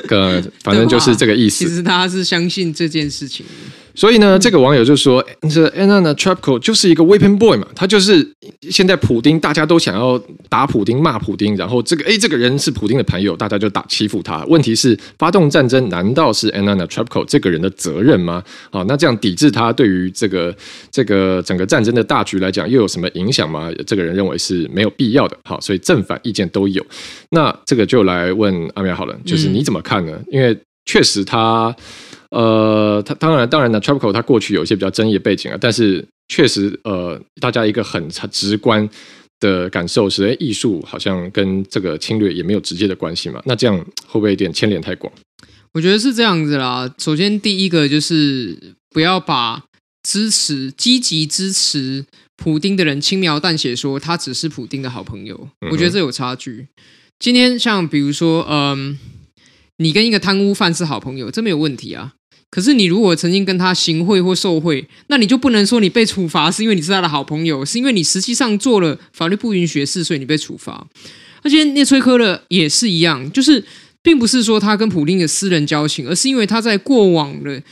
[0.08, 1.65] 个反正就是这个意思。
[1.65, 3.45] 其实他是相信这件事情。
[3.93, 5.21] 所以呢，这个网友就说
[5.54, 8.25] ：“这 Anna Trapco 就是一个 Weapon boy 嘛，他就是
[8.70, 14.44] 现在普丁，大家都想要打普丁、骂普丁，然后这个哎，这个人是普丁的朋友，大家就打欺负他。
[14.46, 18.44] 问题是，发动战争难道是 Anna Netrebko 这个人的责任吗？
[18.72, 20.56] 好，那这样抵制他，对于这个
[20.92, 23.72] 这个整个战争的大局来讲，又有什么影响吗？
[23.86, 25.38] 这个人认为是没有必要的。
[25.44, 26.86] 好，所以正反意见都有。
[27.30, 30.20] 那这个就来问阿苗好了，就是你怎么看呢？
[30.32, 31.76] 因为确实他。”
[32.32, 38.89] 呃，他当然，当然呢，Netrebko 他过去有一些比较争议的背景啊，但是确实，呃，大家一个很直观
[39.41, 45.12] 的感受是，哎，艺术好像跟这个侵略也没有直接的关系嘛，那这样会不会有点牵连太广？
[45.74, 46.89] 我觉得是这样子啦。
[46.98, 48.58] 首先，第一个就是
[48.91, 49.62] 不要把
[50.04, 52.06] 支持、积极支持
[52.38, 56.67] 普丁的人轻描淡写说他只是普丁的好朋友，嗯、我觉得这有差距。
[57.20, 58.98] 今天像比如说，嗯，
[59.80, 62.13] 你跟一个贪污犯是好朋友，这没有问题啊。
[62.52, 70.86] 可是你如果曾经跟他行贿或受贿，那你就不能说你被处罚是因为你是他的好朋友，是因为你实际上做了法律不允许的事，所以你被处罚。
[71.42, 73.64] 而且聂崔科勒也是一样，就是
[74.04, 77.64] 并不是说他跟普丁的私人交情，而是因为他在过往的，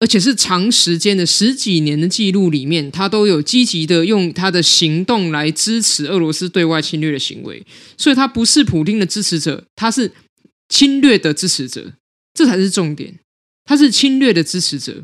[0.00, 7.64] 而且是长时间的十几年的记录里面，他都有积极的用他的行动来支持俄罗斯对外侵略的行为，
[7.96, 10.10] 所以他不是普丁的支持者，他是
[10.68, 11.92] 侵略的支持者，
[12.34, 13.20] 这才是重点。
[13.64, 14.94] 他是侵略的支持者，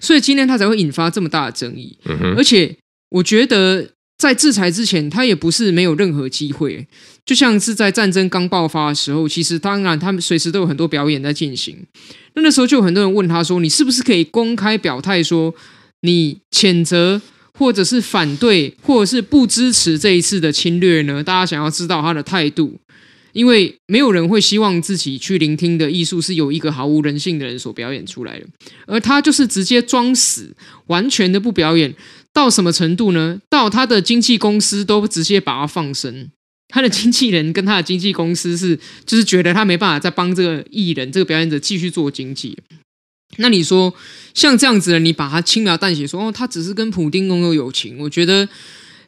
[0.00, 1.96] 所以今天他才会引发这么大的争议。
[2.04, 2.74] 嗯、而且，
[3.10, 6.86] 我觉得在制裁之前，他也不是没有任何机会。
[7.24, 11.76] 就像是在战争刚爆发的时候，其实当然他们随时都有很多表演在进行。
[12.34, 15.52] 那那时候就有很多人问他说：“你是不是可以公开表态说
[16.02, 17.20] 你谴责，
[17.58, 22.78] 或者是反对，或者是不支持这一次的侵略呢？”大家想要知道他的态度。
[23.36, 28.46] 因为没有人会希望自己去聆听的艺术是由一个毫无人性的人所表演出来的，
[28.86, 31.94] 而他就是直接装死，完全的不表演。
[32.32, 33.38] 到什么程度呢？
[33.50, 36.30] 到他的经纪公司都直接把他放生，
[36.68, 42.56] 他的经纪人跟他的经纪公司是就是觉得他没办法再帮这个艺人、这个表演者继续做经纪。
[43.36, 43.92] 那你说
[44.32, 48.48] 像这样子的，你把他轻描淡写说哦，他只是跟普丁拥有友情，我觉得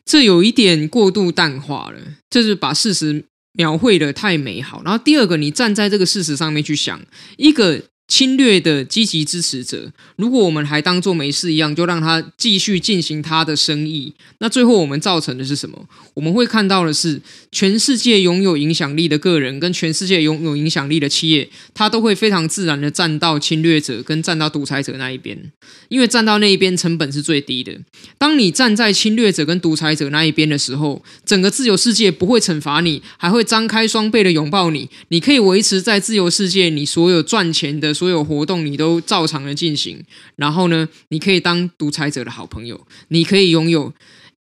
[0.05, 3.25] 这有一点过度淡化了，就是把事实。
[3.53, 7.01] 描绘的太美好，然后第二个，你站在这个事实上面去想，
[7.37, 15.87] 一个侵略的积极支持者，如果我们还当做没事一样，就让他继续进行他的生意，那最后我们造成的是什么？
[16.15, 17.21] 我们会看到的是，
[17.53, 25.39] 全世界拥有影响力的个人跟全世界拥有影响力的企业，他都会非常自然的站到侵略者跟站到独裁者那一边，
[25.91, 27.79] 因为站到那一边成本是最低的。
[28.17, 37.95] 当你站在侵略者跟独裁者那一边的时候，整个自由世界不会惩罚你，还会张开双臂的拥抱你，你可以维持在自由世界，你所有赚钱的。
[37.99, 40.05] 所有活动你都照常的进行，
[40.37, 43.93] 然后呢，你可以当独裁者的好朋友，你可以拥有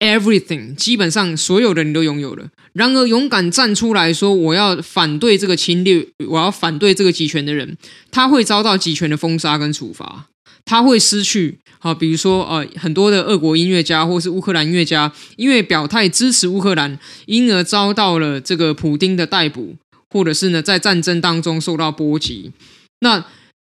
[0.01, 2.49] everything，基本上所有的你都拥有了。
[2.73, 7.77] 然而，勇敢站出来说我要反对这个侵略，我要反对这个集权的人，
[8.11, 10.27] 他会遭到集权的封杀跟处罚，
[10.64, 11.59] 他会失去。
[11.79, 19.77] 好，比如说呃，很多的俄国音乐家或是乌克兰音乐家，因为表态支持乌克兰，因而遭到了这个普丁的逮捕，
[20.11, 22.51] 或者是呢，在战争当中受到波及。
[23.01, 23.23] 那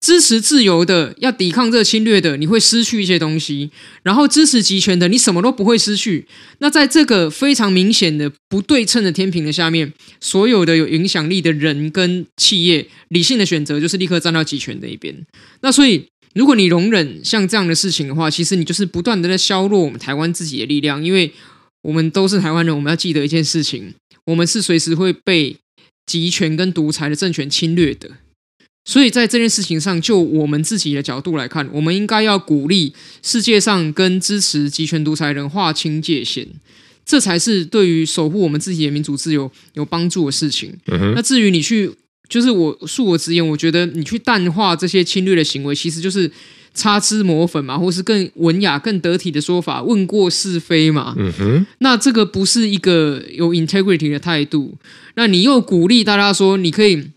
[0.02, 3.70] 支持自由的，要抵抗这个侵略的，你会失去一些东西；
[4.02, 6.26] 然后支持集权的，你什么都不会失去。
[6.58, 15.14] 那在这个非常明显的不对称的天平的下面，所有的有影响力的人跟企业，理性的选择就是立刻站到集权的一边。
[15.60, 21.32] 那所以，如果你容忍像这样的事情的话，其实你就是不断的在削弱我们台湾自己的力量，因为
[21.82, 23.94] 我们都是台湾人，我们要记得一件事情：
[24.26, 25.56] 我们是随时会被
[26.06, 28.10] 集权跟独裁的政权侵略的。
[28.84, 32.92] 所以在这件事情上，就我们自己的角度来看，我们应该要鼓励
[33.22, 36.48] 世界上跟支持集权独裁人划清界限，
[37.06, 40.74] 这才是对于守护我们自己的民主自由有帮助的事情。
[40.88, 41.12] 嗯哼。
[41.14, 41.92] 那至于你去，
[42.28, 46.28] 就是我恕我直言，我觉得你去淡化这些侵略的行为，其实就是
[46.74, 51.14] 擦脂抹粉嘛，或是更文雅、更得体的说法，问过是非嘛。
[51.16, 51.66] 嗯哼。
[51.78, 54.76] 那这个不是一个有 integrity 的态度。
[55.14, 57.10] 那你又鼓励大家说，你可以。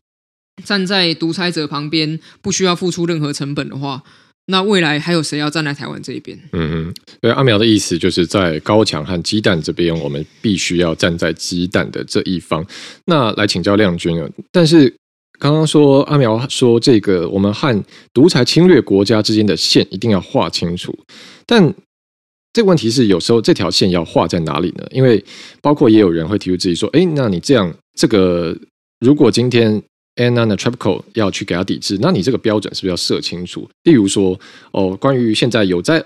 [0.63, 4.01] 站在独裁者旁边，不需要付出任何成本的话，
[4.47, 6.37] 那未来还有谁要站在台湾这一边？
[6.53, 12.65] 嗯嗯，对，阿苗的意思就是在高墙和鸡蛋这边，我们必须要站在鸡蛋的这一方。
[13.05, 14.91] 那来请教亮君啊，但是
[15.39, 20.97] 刚刚说阿苗说这个，我们和独裁侵略国家之间的线一定要画清楚，
[21.45, 21.73] 但
[22.53, 24.87] 这个问题是有时候这条线要画在哪里呢？
[24.91, 25.23] 因为
[25.61, 28.57] 包括也有人会提出质疑说，哎，那你这样这个
[29.01, 29.83] 如果今天。
[30.15, 33.69] Anna Netrebko 要去给他抵制，那你这个标准是不是要设清楚？
[33.83, 34.39] 例如说，
[34.71, 36.03] 哦，关于现在有在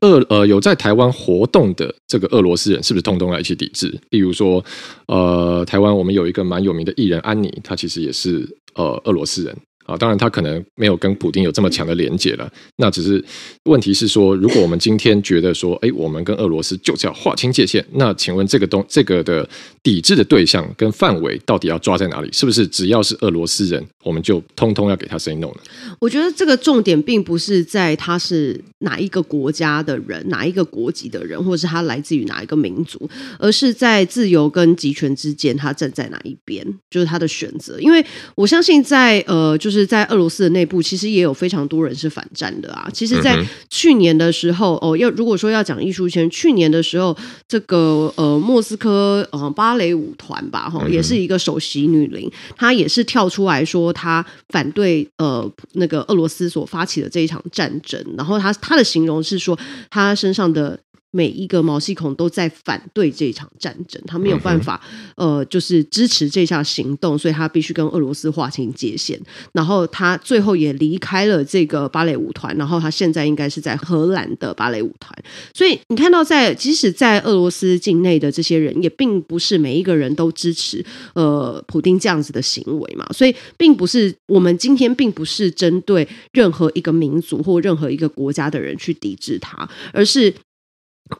[0.00, 3.96] 俄呃有在台湾活动的这个俄罗斯人，是不是通通要一起抵制？
[4.10, 4.64] 例如说，
[5.06, 9.56] 呃，台湾我们有一个蛮有名的艺人安妮，她其实也是呃俄罗斯人。
[9.84, 12.50] 啊，当然他可能没有跟普丁有这么强的连结了。
[12.76, 13.22] 那只是
[13.64, 19.48] 问题是说，如果我们今天觉得说，哎，我们跟俄罗斯就是要划清界限，那请问这个东这个的
[19.82, 22.30] 抵制的对象跟范围到底要抓在哪里？
[22.32, 25.56] 是不是只要是俄罗斯人，我们就通通要给他 say no 呢？
[25.98, 37.80] 我觉得这个重点并不是在他是哪一个国家的人，哪一个国籍的人，或者是他来自于哪一个民族，而是在自由跟集权之间，他站在哪一边，就是他的选择。
[37.80, 38.04] 因为
[38.36, 39.71] 我相信在呃，就。
[39.72, 42.86] 就是在俄罗斯的内部，其实也有非常多人是反战的啊。
[42.92, 47.16] 其实，在去年的时候，哦，要如果说要讲艺术圈，去年的时候，
[47.48, 57.98] 这个呃莫斯科呃芭蕾舞团吧，哈，也是一个首席女伶，她也是跳出来说，她反对呃那个俄罗斯所发起的这一场战争。
[58.18, 59.58] 然后她她的形容是说，
[59.88, 60.78] 她身上的。
[61.12, 64.80] 每一个毛细孔都在反对这场战争，他没有办法，
[65.14, 69.20] 呃，就是支持这项行动，所以他必须跟俄罗斯划清界限。
[69.52, 75.16] 然后他最后也离开了这个芭蕾舞团，然后他现在应该是在荷兰的芭蕾舞团。
[75.54, 80.82] 所以你看到在，在即使在俄罗斯境内的这些人，也并不是每一个人都支持
[81.14, 83.06] 呃普丁这样子的行为嘛。
[83.12, 90.32] 所以并不是我们今天并不是针对任何一个民族或任何一个国家的人去抵制他，而是。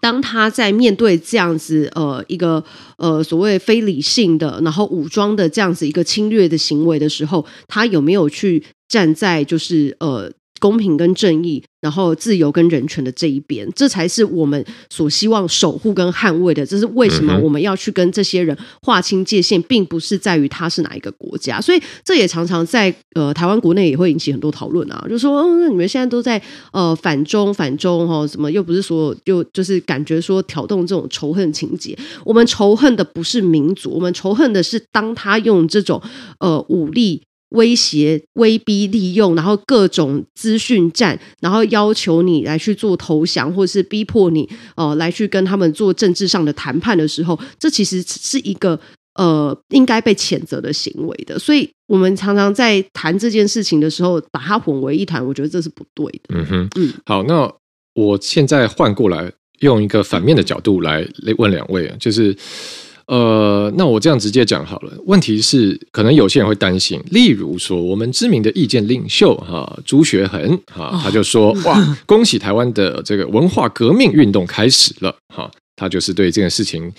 [0.01, 2.65] 当他在面对这样子呃一个
[2.97, 10.31] 呃所谓非理性的，然后武装的这样子一个侵略的行为的时候，他有没有去站在就是呃
[10.63, 11.61] 公平跟正义？
[11.81, 16.65] 然后自由跟人权的这一边，这才是我们所希望守护跟捍卫的。
[16.65, 21.61] 这是为什么我们要去跟这些人划清界限，并不是在于他是哪一个国家。
[21.61, 26.41] 所以这也常常在呃台湾国内也会引起很多讨论啊，就说嗯，你们现在都在
[26.73, 31.99] 呃反中反中哈，什么又不是说就就是感觉说挑动这种仇恨情节。
[32.25, 36.01] 我们仇恨的不是民族，我们仇恨的是当他用这种
[36.39, 37.23] 呃武力。
[37.53, 48.79] 威胁、威逼利用，然后各种资讯战，然后要求你来去做投降，或者是逼迫你哦、呃、来去跟他们做政治上的谈判的时候，这其实是一个
[49.15, 51.39] 呃应该被谴责的行为的。
[51.39, 56.35] 所以，我们常常在谈这件事情的时候，把它混为一谈，我觉得这是不对的。
[56.35, 57.53] 嗯哼，嗯，好，那
[57.95, 61.07] 我现在换过来用一个反面的角度来
[61.39, 62.37] 问两位啊，就是。
[63.13, 64.91] 呃，那我这样直接讲好了。
[65.05, 76.91] 问题是，可能有些人会担心，例如说，我们知名的意见领袖哈朱学恒哈，他就说：“哇，恭喜台湾的这个文化革命运动开始了。”哈，他就是对这件事情。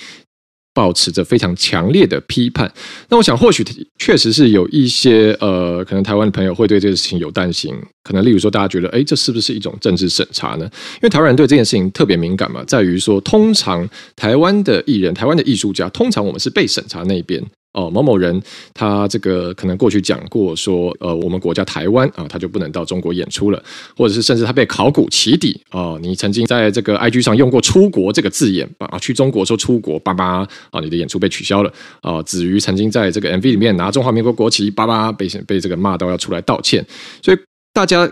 [0.74, 2.71] 保持着非常强烈的批判，
[3.09, 3.63] 那我想或许
[3.99, 10.65] 确实是有一些呃，可能台湾的朋友会对这个事情有担心，可能例如说大家觉得，哎，这是不是一种政治审查呢？
[10.65, 17.43] 因为台湾人对这件事情特别敏感嘛，在于说，通常台湾的艺人、台湾的艺术家，通常我们是被审查那一边。
[17.74, 18.41] 哦，某某人
[18.74, 23.61] 他这个可能过去讲过说，呃，我们国家台湾啊，他就不能到中国演出了，
[23.97, 32.21] 或者是甚至他被考古起底哦，你曾经在这个 IG 上用过“出国”这个字眼啊，去中国说出国，叭叭啊，你的演出被取消了啊。
[32.21, 36.86] 子瑜曾经在这个 MV 里面拿中华民国国旗，叭叭被被这个骂到要出来道歉，
[37.24, 37.38] 所以
[37.74, 38.07] 大家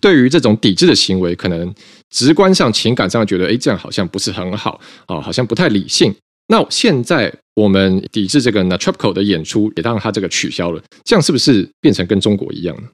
[0.00, 1.74] 对于这种抵制的行为，可能
[2.10, 6.14] 直观上情感上觉得，哎，这样好像不是很好啊，好像不太理性。
[6.48, 12.88] 那现在我们抵制这个 Netrebko 的演出，也让他这个取消了，这样是不是变成跟中国一样呢？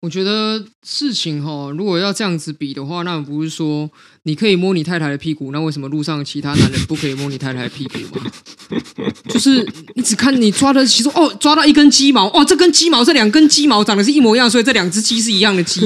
[0.00, 3.90] 我觉得事情哈，如果要这样子比的话，那不是说
[4.24, 8.30] 你可以摸你太太的屁股，那为什么路上其他男人不可以摸你太太的屁股吗？
[9.28, 9.66] 就是
[9.96, 15.80] 你只看你抓的，其实哦，抓到一根鸡毛，哦，这根鸡毛，这两根鸡毛长得是一模一样，所以这两只鸡是一样的鸡。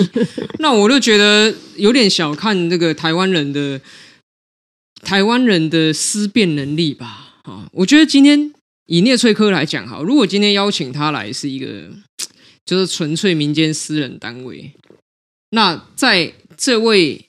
[0.58, 3.80] 那我就觉得有点小看这个台湾人的。
[5.03, 8.53] 台湾人的思辨能力吧，啊，我觉得今天
[8.86, 11.90] 以聂翠科来讲，哈，如果今天邀请他来是一个，
[12.64, 14.72] 就是纯粹民间私人单位，
[15.50, 17.28] 那在这位。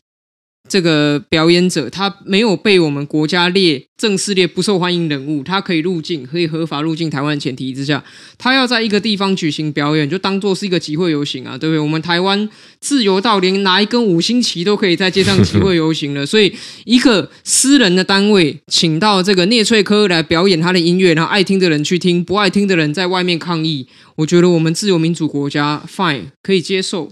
[0.70, 8.04] 这个表演者他没有被我们国家列正式列不受欢迎人物，他可以入境，可以合法入境台湾的前提之下，
[8.38, 11.80] 他要在一个地方举行表演，就当做是一个集会游行啊，对不对？
[11.80, 12.50] 我们台湾
[12.80, 16.54] 自由到连拿一根五星旗都可以在街上集会游行了，所以
[16.86, 27.12] 一个私人的单位请到这个聂翠科来表演他的音乐，然后爱听的人去听，不爱听的人在外面抗议，我觉得我们自由民主国家 fine 可以接受。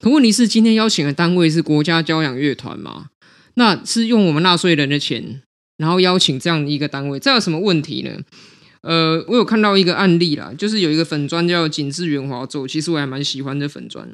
[0.00, 3.08] 可问题是，今天邀请的单位是国家交响乐团嘛？
[3.54, 5.42] 那是用我们纳税人的钱，
[5.76, 8.18] 然后邀请这样一个单位，这有什么问题呢？
[8.80, 14.08] 呃，我有看到一个案例啦，就是有一个粉专叫锦志圆滑奏，其实我还蛮喜欢的粉专，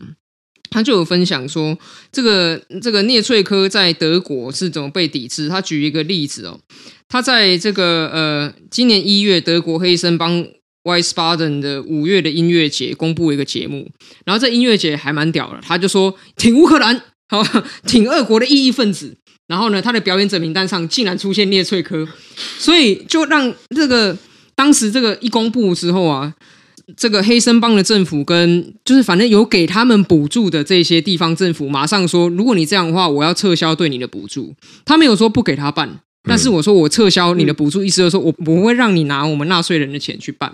[0.71, 1.79] 他就有分享说，
[2.11, 5.49] 这个这个聂翠科在德国是怎么被抵制。
[5.49, 6.59] 他举一个例子哦，
[7.07, 10.45] 他在这个呃今年一月，德国黑森邦。
[10.87, 13.91] Wiesbaden 的五月的音乐节公布一个节目，
[14.25, 17.43] 然后这音乐节还蛮屌的，他就说挺乌克兰，好
[17.85, 19.17] 挺俄国的异议分子，
[19.49, 22.07] 然后呢，他的表演者名单上竟然出现聂翠科，
[22.59, 24.17] 所以就让这个
[24.55, 26.33] 当时这个一公布之后啊，
[26.97, 35.99] 这个黑森邦的政府跟就是反正有给他们补助的这些地方政府，马上说，如果你这样的话，我要撤销对你的补助，他没有说不给他办。
[36.27, 40.53] 但是我说我撤销你的补助，意思就是说我不会让你拿我们纳税人的钱去办。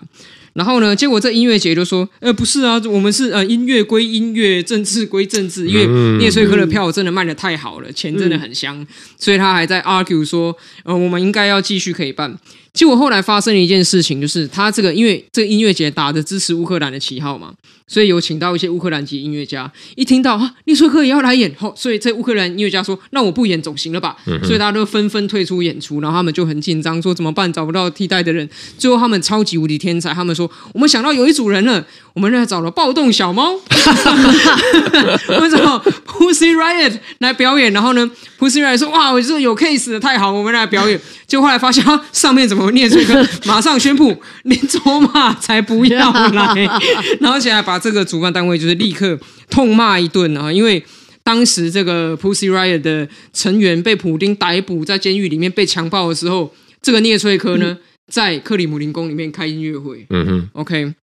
[0.54, 5.86] 然后呢，结果这音乐节就说，呃，不是啊，我们是呃音乐归音乐，政治归政治，因为
[6.18, 8.86] 聂翠科的票真的卖的太好了，钱真的很香，
[9.18, 10.54] 所以他还在 argue 说，
[10.84, 12.38] 呃，我们应该要继续可以办。
[12.74, 17.54] 结果后来发生了一件事情，就是他这个因为这个音乐节打着支持乌克兰的旗号嘛，
[17.92, 19.70] 所以有请到一些乌克兰籍音乐家。
[19.96, 27.52] 一听到啊，聂翠科也要来演，吼，所以这乌克兰音乐家说：“那我不演总行了吧？”所以大家都纷纷退出演出，然后他们就很紧张，说怎么办？
[27.52, 28.48] 找不到替代的人。
[28.78, 31.84] 最后他们超级无敌天才，他们说：“我们想到有一组人了，
[32.14, 37.70] 我们来找了暴动小猫，为什么 Pussy Riot 来表演？
[37.74, 41.82] 然后呢，Pussy Riot 说：哇，我这有 case 的，太好，我们来表演。”就后来发现，
[42.12, 44.14] 上面怎么聂翠科马上宣布，
[44.44, 46.54] 连卓玛才不要来，
[47.20, 49.18] 然后现在把这个主办单位就是立刻
[49.50, 50.52] 痛骂一顿啊！
[50.52, 50.82] 因为
[51.24, 57.76] 当时这个 Pussy Riot 的成员被普丁逮捕，在监狱里面被强暴的时候，这个聂翠科呢，
[58.12, 60.06] 在克里姆林宫里面开音乐会。
[60.10, 60.94] 嗯哼，OK，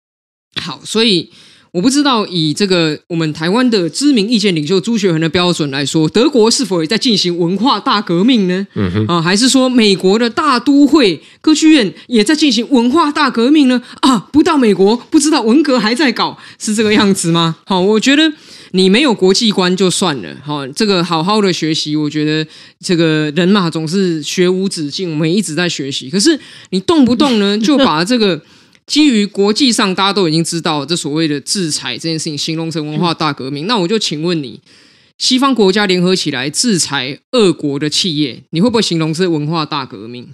[0.61, 1.29] 好，所以。
[1.71, 8.65] 我不知道以这个我们台湾的知名意见领袖朱学恒的标准来说，德国是否也在进行文化大革命呢？
[8.73, 13.81] 嗯哼，啊，还是说美国的大都会歌剧院也在进行文化大革命呢？
[14.01, 17.57] 啊，不到美国不知道文革还在搞，是这个样子吗？
[17.65, 18.33] 好，我觉得
[18.71, 20.35] 你没有国际观就算了。
[20.43, 22.49] 好，这个好好的学习，我觉得
[22.83, 26.09] 这个人嘛总是学无止境，我们一直在学习。
[26.09, 26.39] 可是
[26.71, 28.41] 你动不动呢就把这个。
[28.89, 34.59] 基于国际上大家都已经知道这所谓的制裁这件事情，形容成文化大革命，那我就请问你，
[35.19, 40.27] 西方国家联合起来制裁俄国的企业，你会不会形容是文化大革命？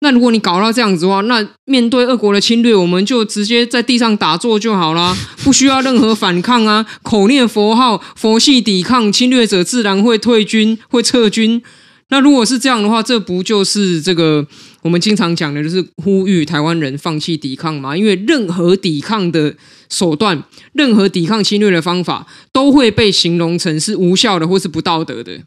[0.00, 11.62] 那如果你搞到这样子的话，那面对俄国的侵略，我们就直接在地上打坐就好啦， 不需要任何反抗啊，口念佛号，佛系抵抗，侵略者自然会退军，会撤军。
[12.10, 14.46] 那如果是这样的话，这不就是这个
[14.86, 17.96] 我们经常讲的，就是呼吁台湾人放弃抵抗嘛？
[17.96, 19.56] 因为任何抵抗的
[19.90, 25.42] 手段，任何抵抗侵略的方法，都会被形容成是无效的或是不道德的。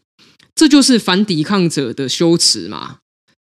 [0.54, 2.98] 这就是反抵抗者的羞耻嘛。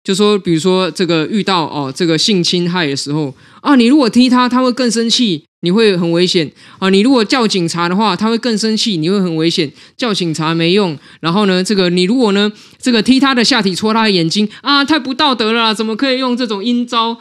[0.09, 6.89] 就说，比如说这个遇到哦这个性侵害的时候啊，你如果踢他，他会更生气，你会很危险啊。
[6.89, 9.71] 你如果叫警察的话，他会更生气，你会很危险。
[9.99, 10.99] 叫警察没用。
[11.21, 12.51] 然后呢，这个你如果呢，
[12.81, 17.19] 这个踢他的下体，戳他的眼睛啊，太不道德了，怎么可以用这种阴招？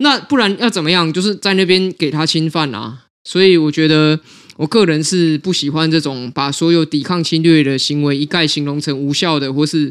[0.00, 1.10] 那不然要怎么样？
[1.10, 3.04] 就是在那边给他侵犯啊。
[3.24, 4.20] 所以我觉得，
[4.58, 9.90] 我个人是不喜欢这种把所有抵抗侵略的行为一概形容成无效的，或是。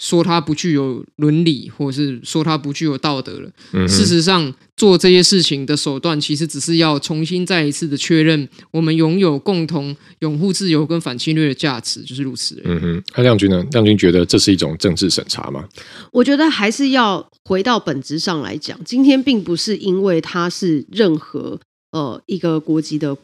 [0.00, 3.50] 说他不具有伦理，或者是说他不具有道德了。
[3.72, 12.60] 嗯、事实上，做这些事情的手段，其实只是要重新再一次的确认，我们拥有共同拥护自由跟反侵略的价值，就是如此。
[12.64, 13.62] 嗯哼，那亮君呢？
[13.72, 15.68] 亮君觉得这是一种政治审查吗？
[16.10, 21.60] 我觉得还是要回到本质上来讲，今天并不是因为他是任何
[21.92, 23.14] 呃一个国籍的。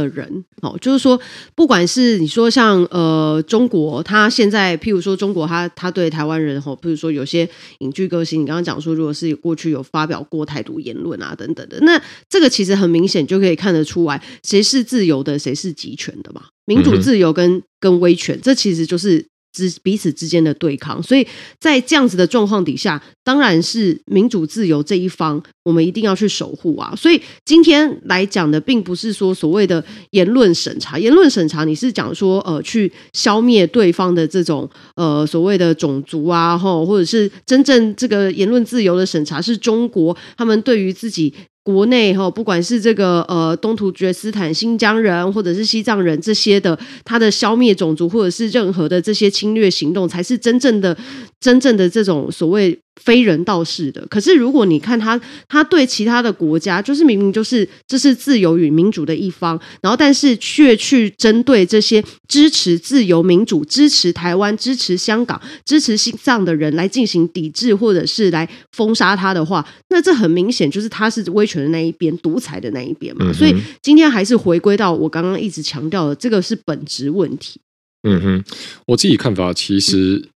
[0.00, 1.18] 的人哦，就是说，
[1.54, 16.42] 不管是你说像呃中国，他现在譬如说中国他，他他对台湾人吼，譬如说有些影剧歌星，你刚刚讲说，如果是过去有发表过台独言论啊等等的，那这个其实很明显就可以看得出来，谁是自由的，谁是集权的嘛？
[16.66, 19.26] 民主自由跟跟威权，这其实就是。
[19.56, 21.26] 之彼此之间的对抗，所以
[21.58, 26.92] 在这样子的状况底下，当然是民主自由这一方，我们一定要去守护啊。
[26.94, 41.32] 所以今天来讲的，并不是说所谓的言论审查，言论审查你是讲说呃，去消灭对方的这种呃所谓的种族啊，或者是真正这个言论自由的审查，是中国他们对于自己。
[41.66, 50.96] 国内哈，不管是这个呃东突厥斯坦、新疆人，或者是西藏人这些的，他的消灭种族或者是任何的这些侵略行动，才是真正的、
[51.40, 52.78] 真正的这种所谓。
[53.02, 73.26] 非人道式的，可是如果你看他，他对其他的国家，就是明明就是这是自由与民主的一方，然后但是却去针对这些支持自由民主、支持台湾、支持香港、支持西藏的人来进行抵制，或者是来封杀他的话，那这很明显就是他是威权的那一边、独裁的那一边嘛。
[73.28, 77.60] 嗯、所以今天还是回归到我刚刚一直强调的，这个是本质问题。
[78.08, 78.44] 嗯哼，
[78.86, 80.28] 我自己看法，其实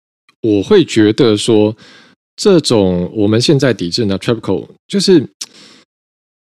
[0.43, 1.75] 我会觉得说。
[2.43, 5.29] 这种我们现在抵制呢，TREPCO 就是，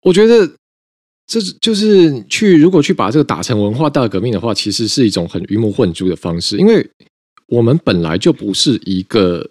[0.00, 0.50] 我觉得
[1.26, 6.88] 这就是去如果去把这个打成文化大革命的话，其实是一种很鱼目混珠的方式，因为
[7.48, 9.46] 我们本来就不是一个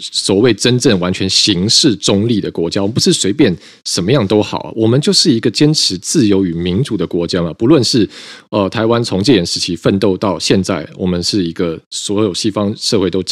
[0.00, 7.52] 所谓真正完全形式中立的国家，我们不是随便什么样都好，我们就是一个坚持自由与民主的国家嘛。
[7.52, 8.08] 不论是
[8.50, 13.22] 呃台湾从戒严时期奋斗到现在，我们是一个所有西方社会都。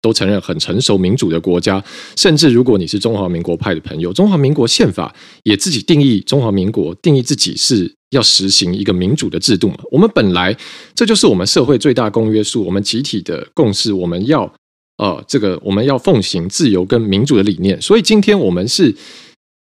[0.00, 1.82] 都承认很成熟民主的国家，
[2.16, 9.78] 甚至如果你是中华民国派的朋友，中华民国宪法也自己定义中华民国定义自己是要实行一个民主的制度嘛。
[9.90, 10.56] 我们本来
[10.94, 14.52] 这就是我们社会最大公约数，我们集体的共识，我们要
[14.98, 17.80] 呃这个我们要奉行自由跟民主的理念。
[17.82, 18.94] 所以今天我们是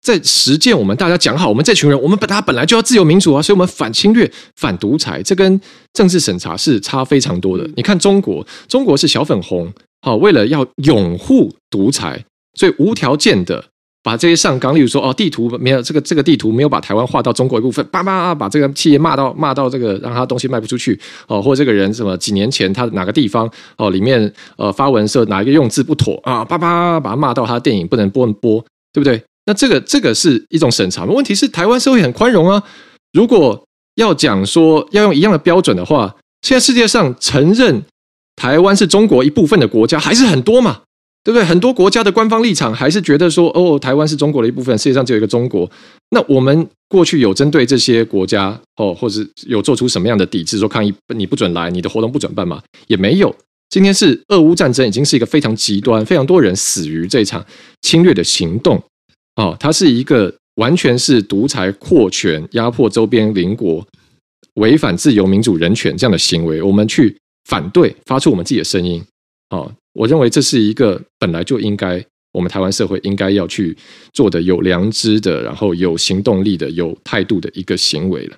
[0.03, 5.59] 在实践我们大家讲好，我们这群人，我们本他本来就要自由民主啊，所以我们反侵略、反独裁，这跟
[5.95, 7.69] 政治审查是差非常多的。
[7.75, 9.73] 你看中国，中国是小粉红。
[10.07, 13.65] 好，为了要拥护独裁，所以无条件的
[14.05, 20.97] 把这些上纲，例如说哦，地图没有这个这个地图没有把台湾划到中国一部分，叭叭把这个企业骂到骂到这个让他东西卖不出去
[21.27, 29.21] 哦，或这个人什么几年前他哪个地方哦里面呃发文说哪一个用字不妥啊，叭叭把他骂到他的电影不能播播，对不对？
[29.47, 31.05] 那这个这个是一种审查。
[31.05, 32.63] 问题是台湾社会很宽容啊，
[33.13, 33.61] 如果
[33.97, 37.83] 要讲说要用一样的标准的话，现在世界上承认。
[38.37, 40.83] 台湾是中国一部分的国家，还是很多嘛，
[41.25, 41.45] 对不对？
[41.45, 45.69] 很多国家的官方立场还是觉得说，哦，台湾是中国的一部分，世界上只有一个中国。
[46.11, 52.63] 那我们过去有针对这些国家，哦，或者有做出什么样的抵制，说抗议你不准来，你的活动不准办吗？
[52.87, 53.35] 也没有。
[53.71, 57.45] 今天是俄乌战争，已经是一个非常极端，非常多人死于这场
[57.83, 58.81] 侵略的行动。
[59.35, 63.85] 哦，它是一个完全是独裁、扩权、压迫周边邻国、
[64.55, 67.17] 违反自由、民主、人权这样的行为，我们去。
[67.47, 69.03] 反对，发出我们自己的声音，
[69.51, 73.77] 哦，我认为这是一个本来就应该我们台湾社会应该要去
[74.13, 78.37] 做的有良知的，然后有行动力的、有态度的一个行为了。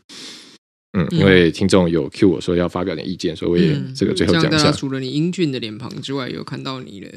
[0.98, 4.70] 嗯，因为听众有 cue 我说要发表点意见，所以我也这个最后讲一下。
[4.72, 7.09] 除了你英俊的脸庞之外，有看到你的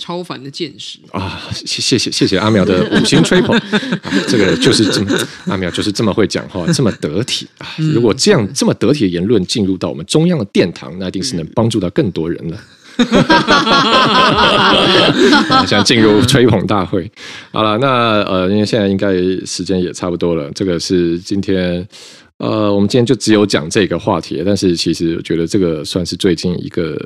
[0.00, 1.38] 超凡的见识啊！
[1.52, 3.54] 谢谢谢谢谢阿苗的五星吹捧
[4.02, 4.10] 啊！
[4.26, 5.10] 这个就是这么
[5.44, 7.66] 阿苗就是这么会讲话，这么得体啊！
[7.76, 12.58] 如果这样这么得体的言论进入到我们中央的殿堂，那一定是能帮助到更多人了。
[15.66, 17.10] 现在进入吹捧大会，
[17.52, 19.12] 好了，那呃，因为现在应该
[19.44, 21.86] 时间也差不多了，这个是今天
[22.38, 26.98] 呃，我们今天就只有讲这个话题，但是其实我觉得这个算是最近一个。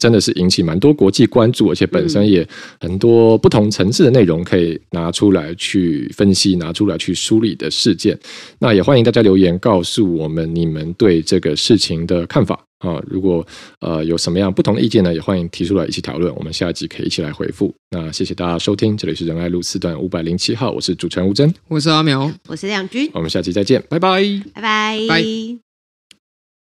[0.00, 2.46] 真的是引起蛮多国际关注，而且本身也
[2.80, 8.18] 很多不同层次的内容可以拿出来去分析，拿出来去梳理的事件。
[8.58, 13.00] 那也欢迎大家留言告诉我们你们对这个事情的看法啊！
[13.06, 13.46] 如果
[13.80, 16.34] 呃有什么样不同的意见呢，也欢迎提出来一起讨论。
[16.34, 17.72] 我们下一集可以一起来回复。
[17.90, 24.22] 那谢谢大家收听，这里是仁爱路四段五百零七号，我是主持人吴真，我是阿苗，我是亮君，我们下期再见，拜拜，
[24.54, 25.69] 拜拜，拜。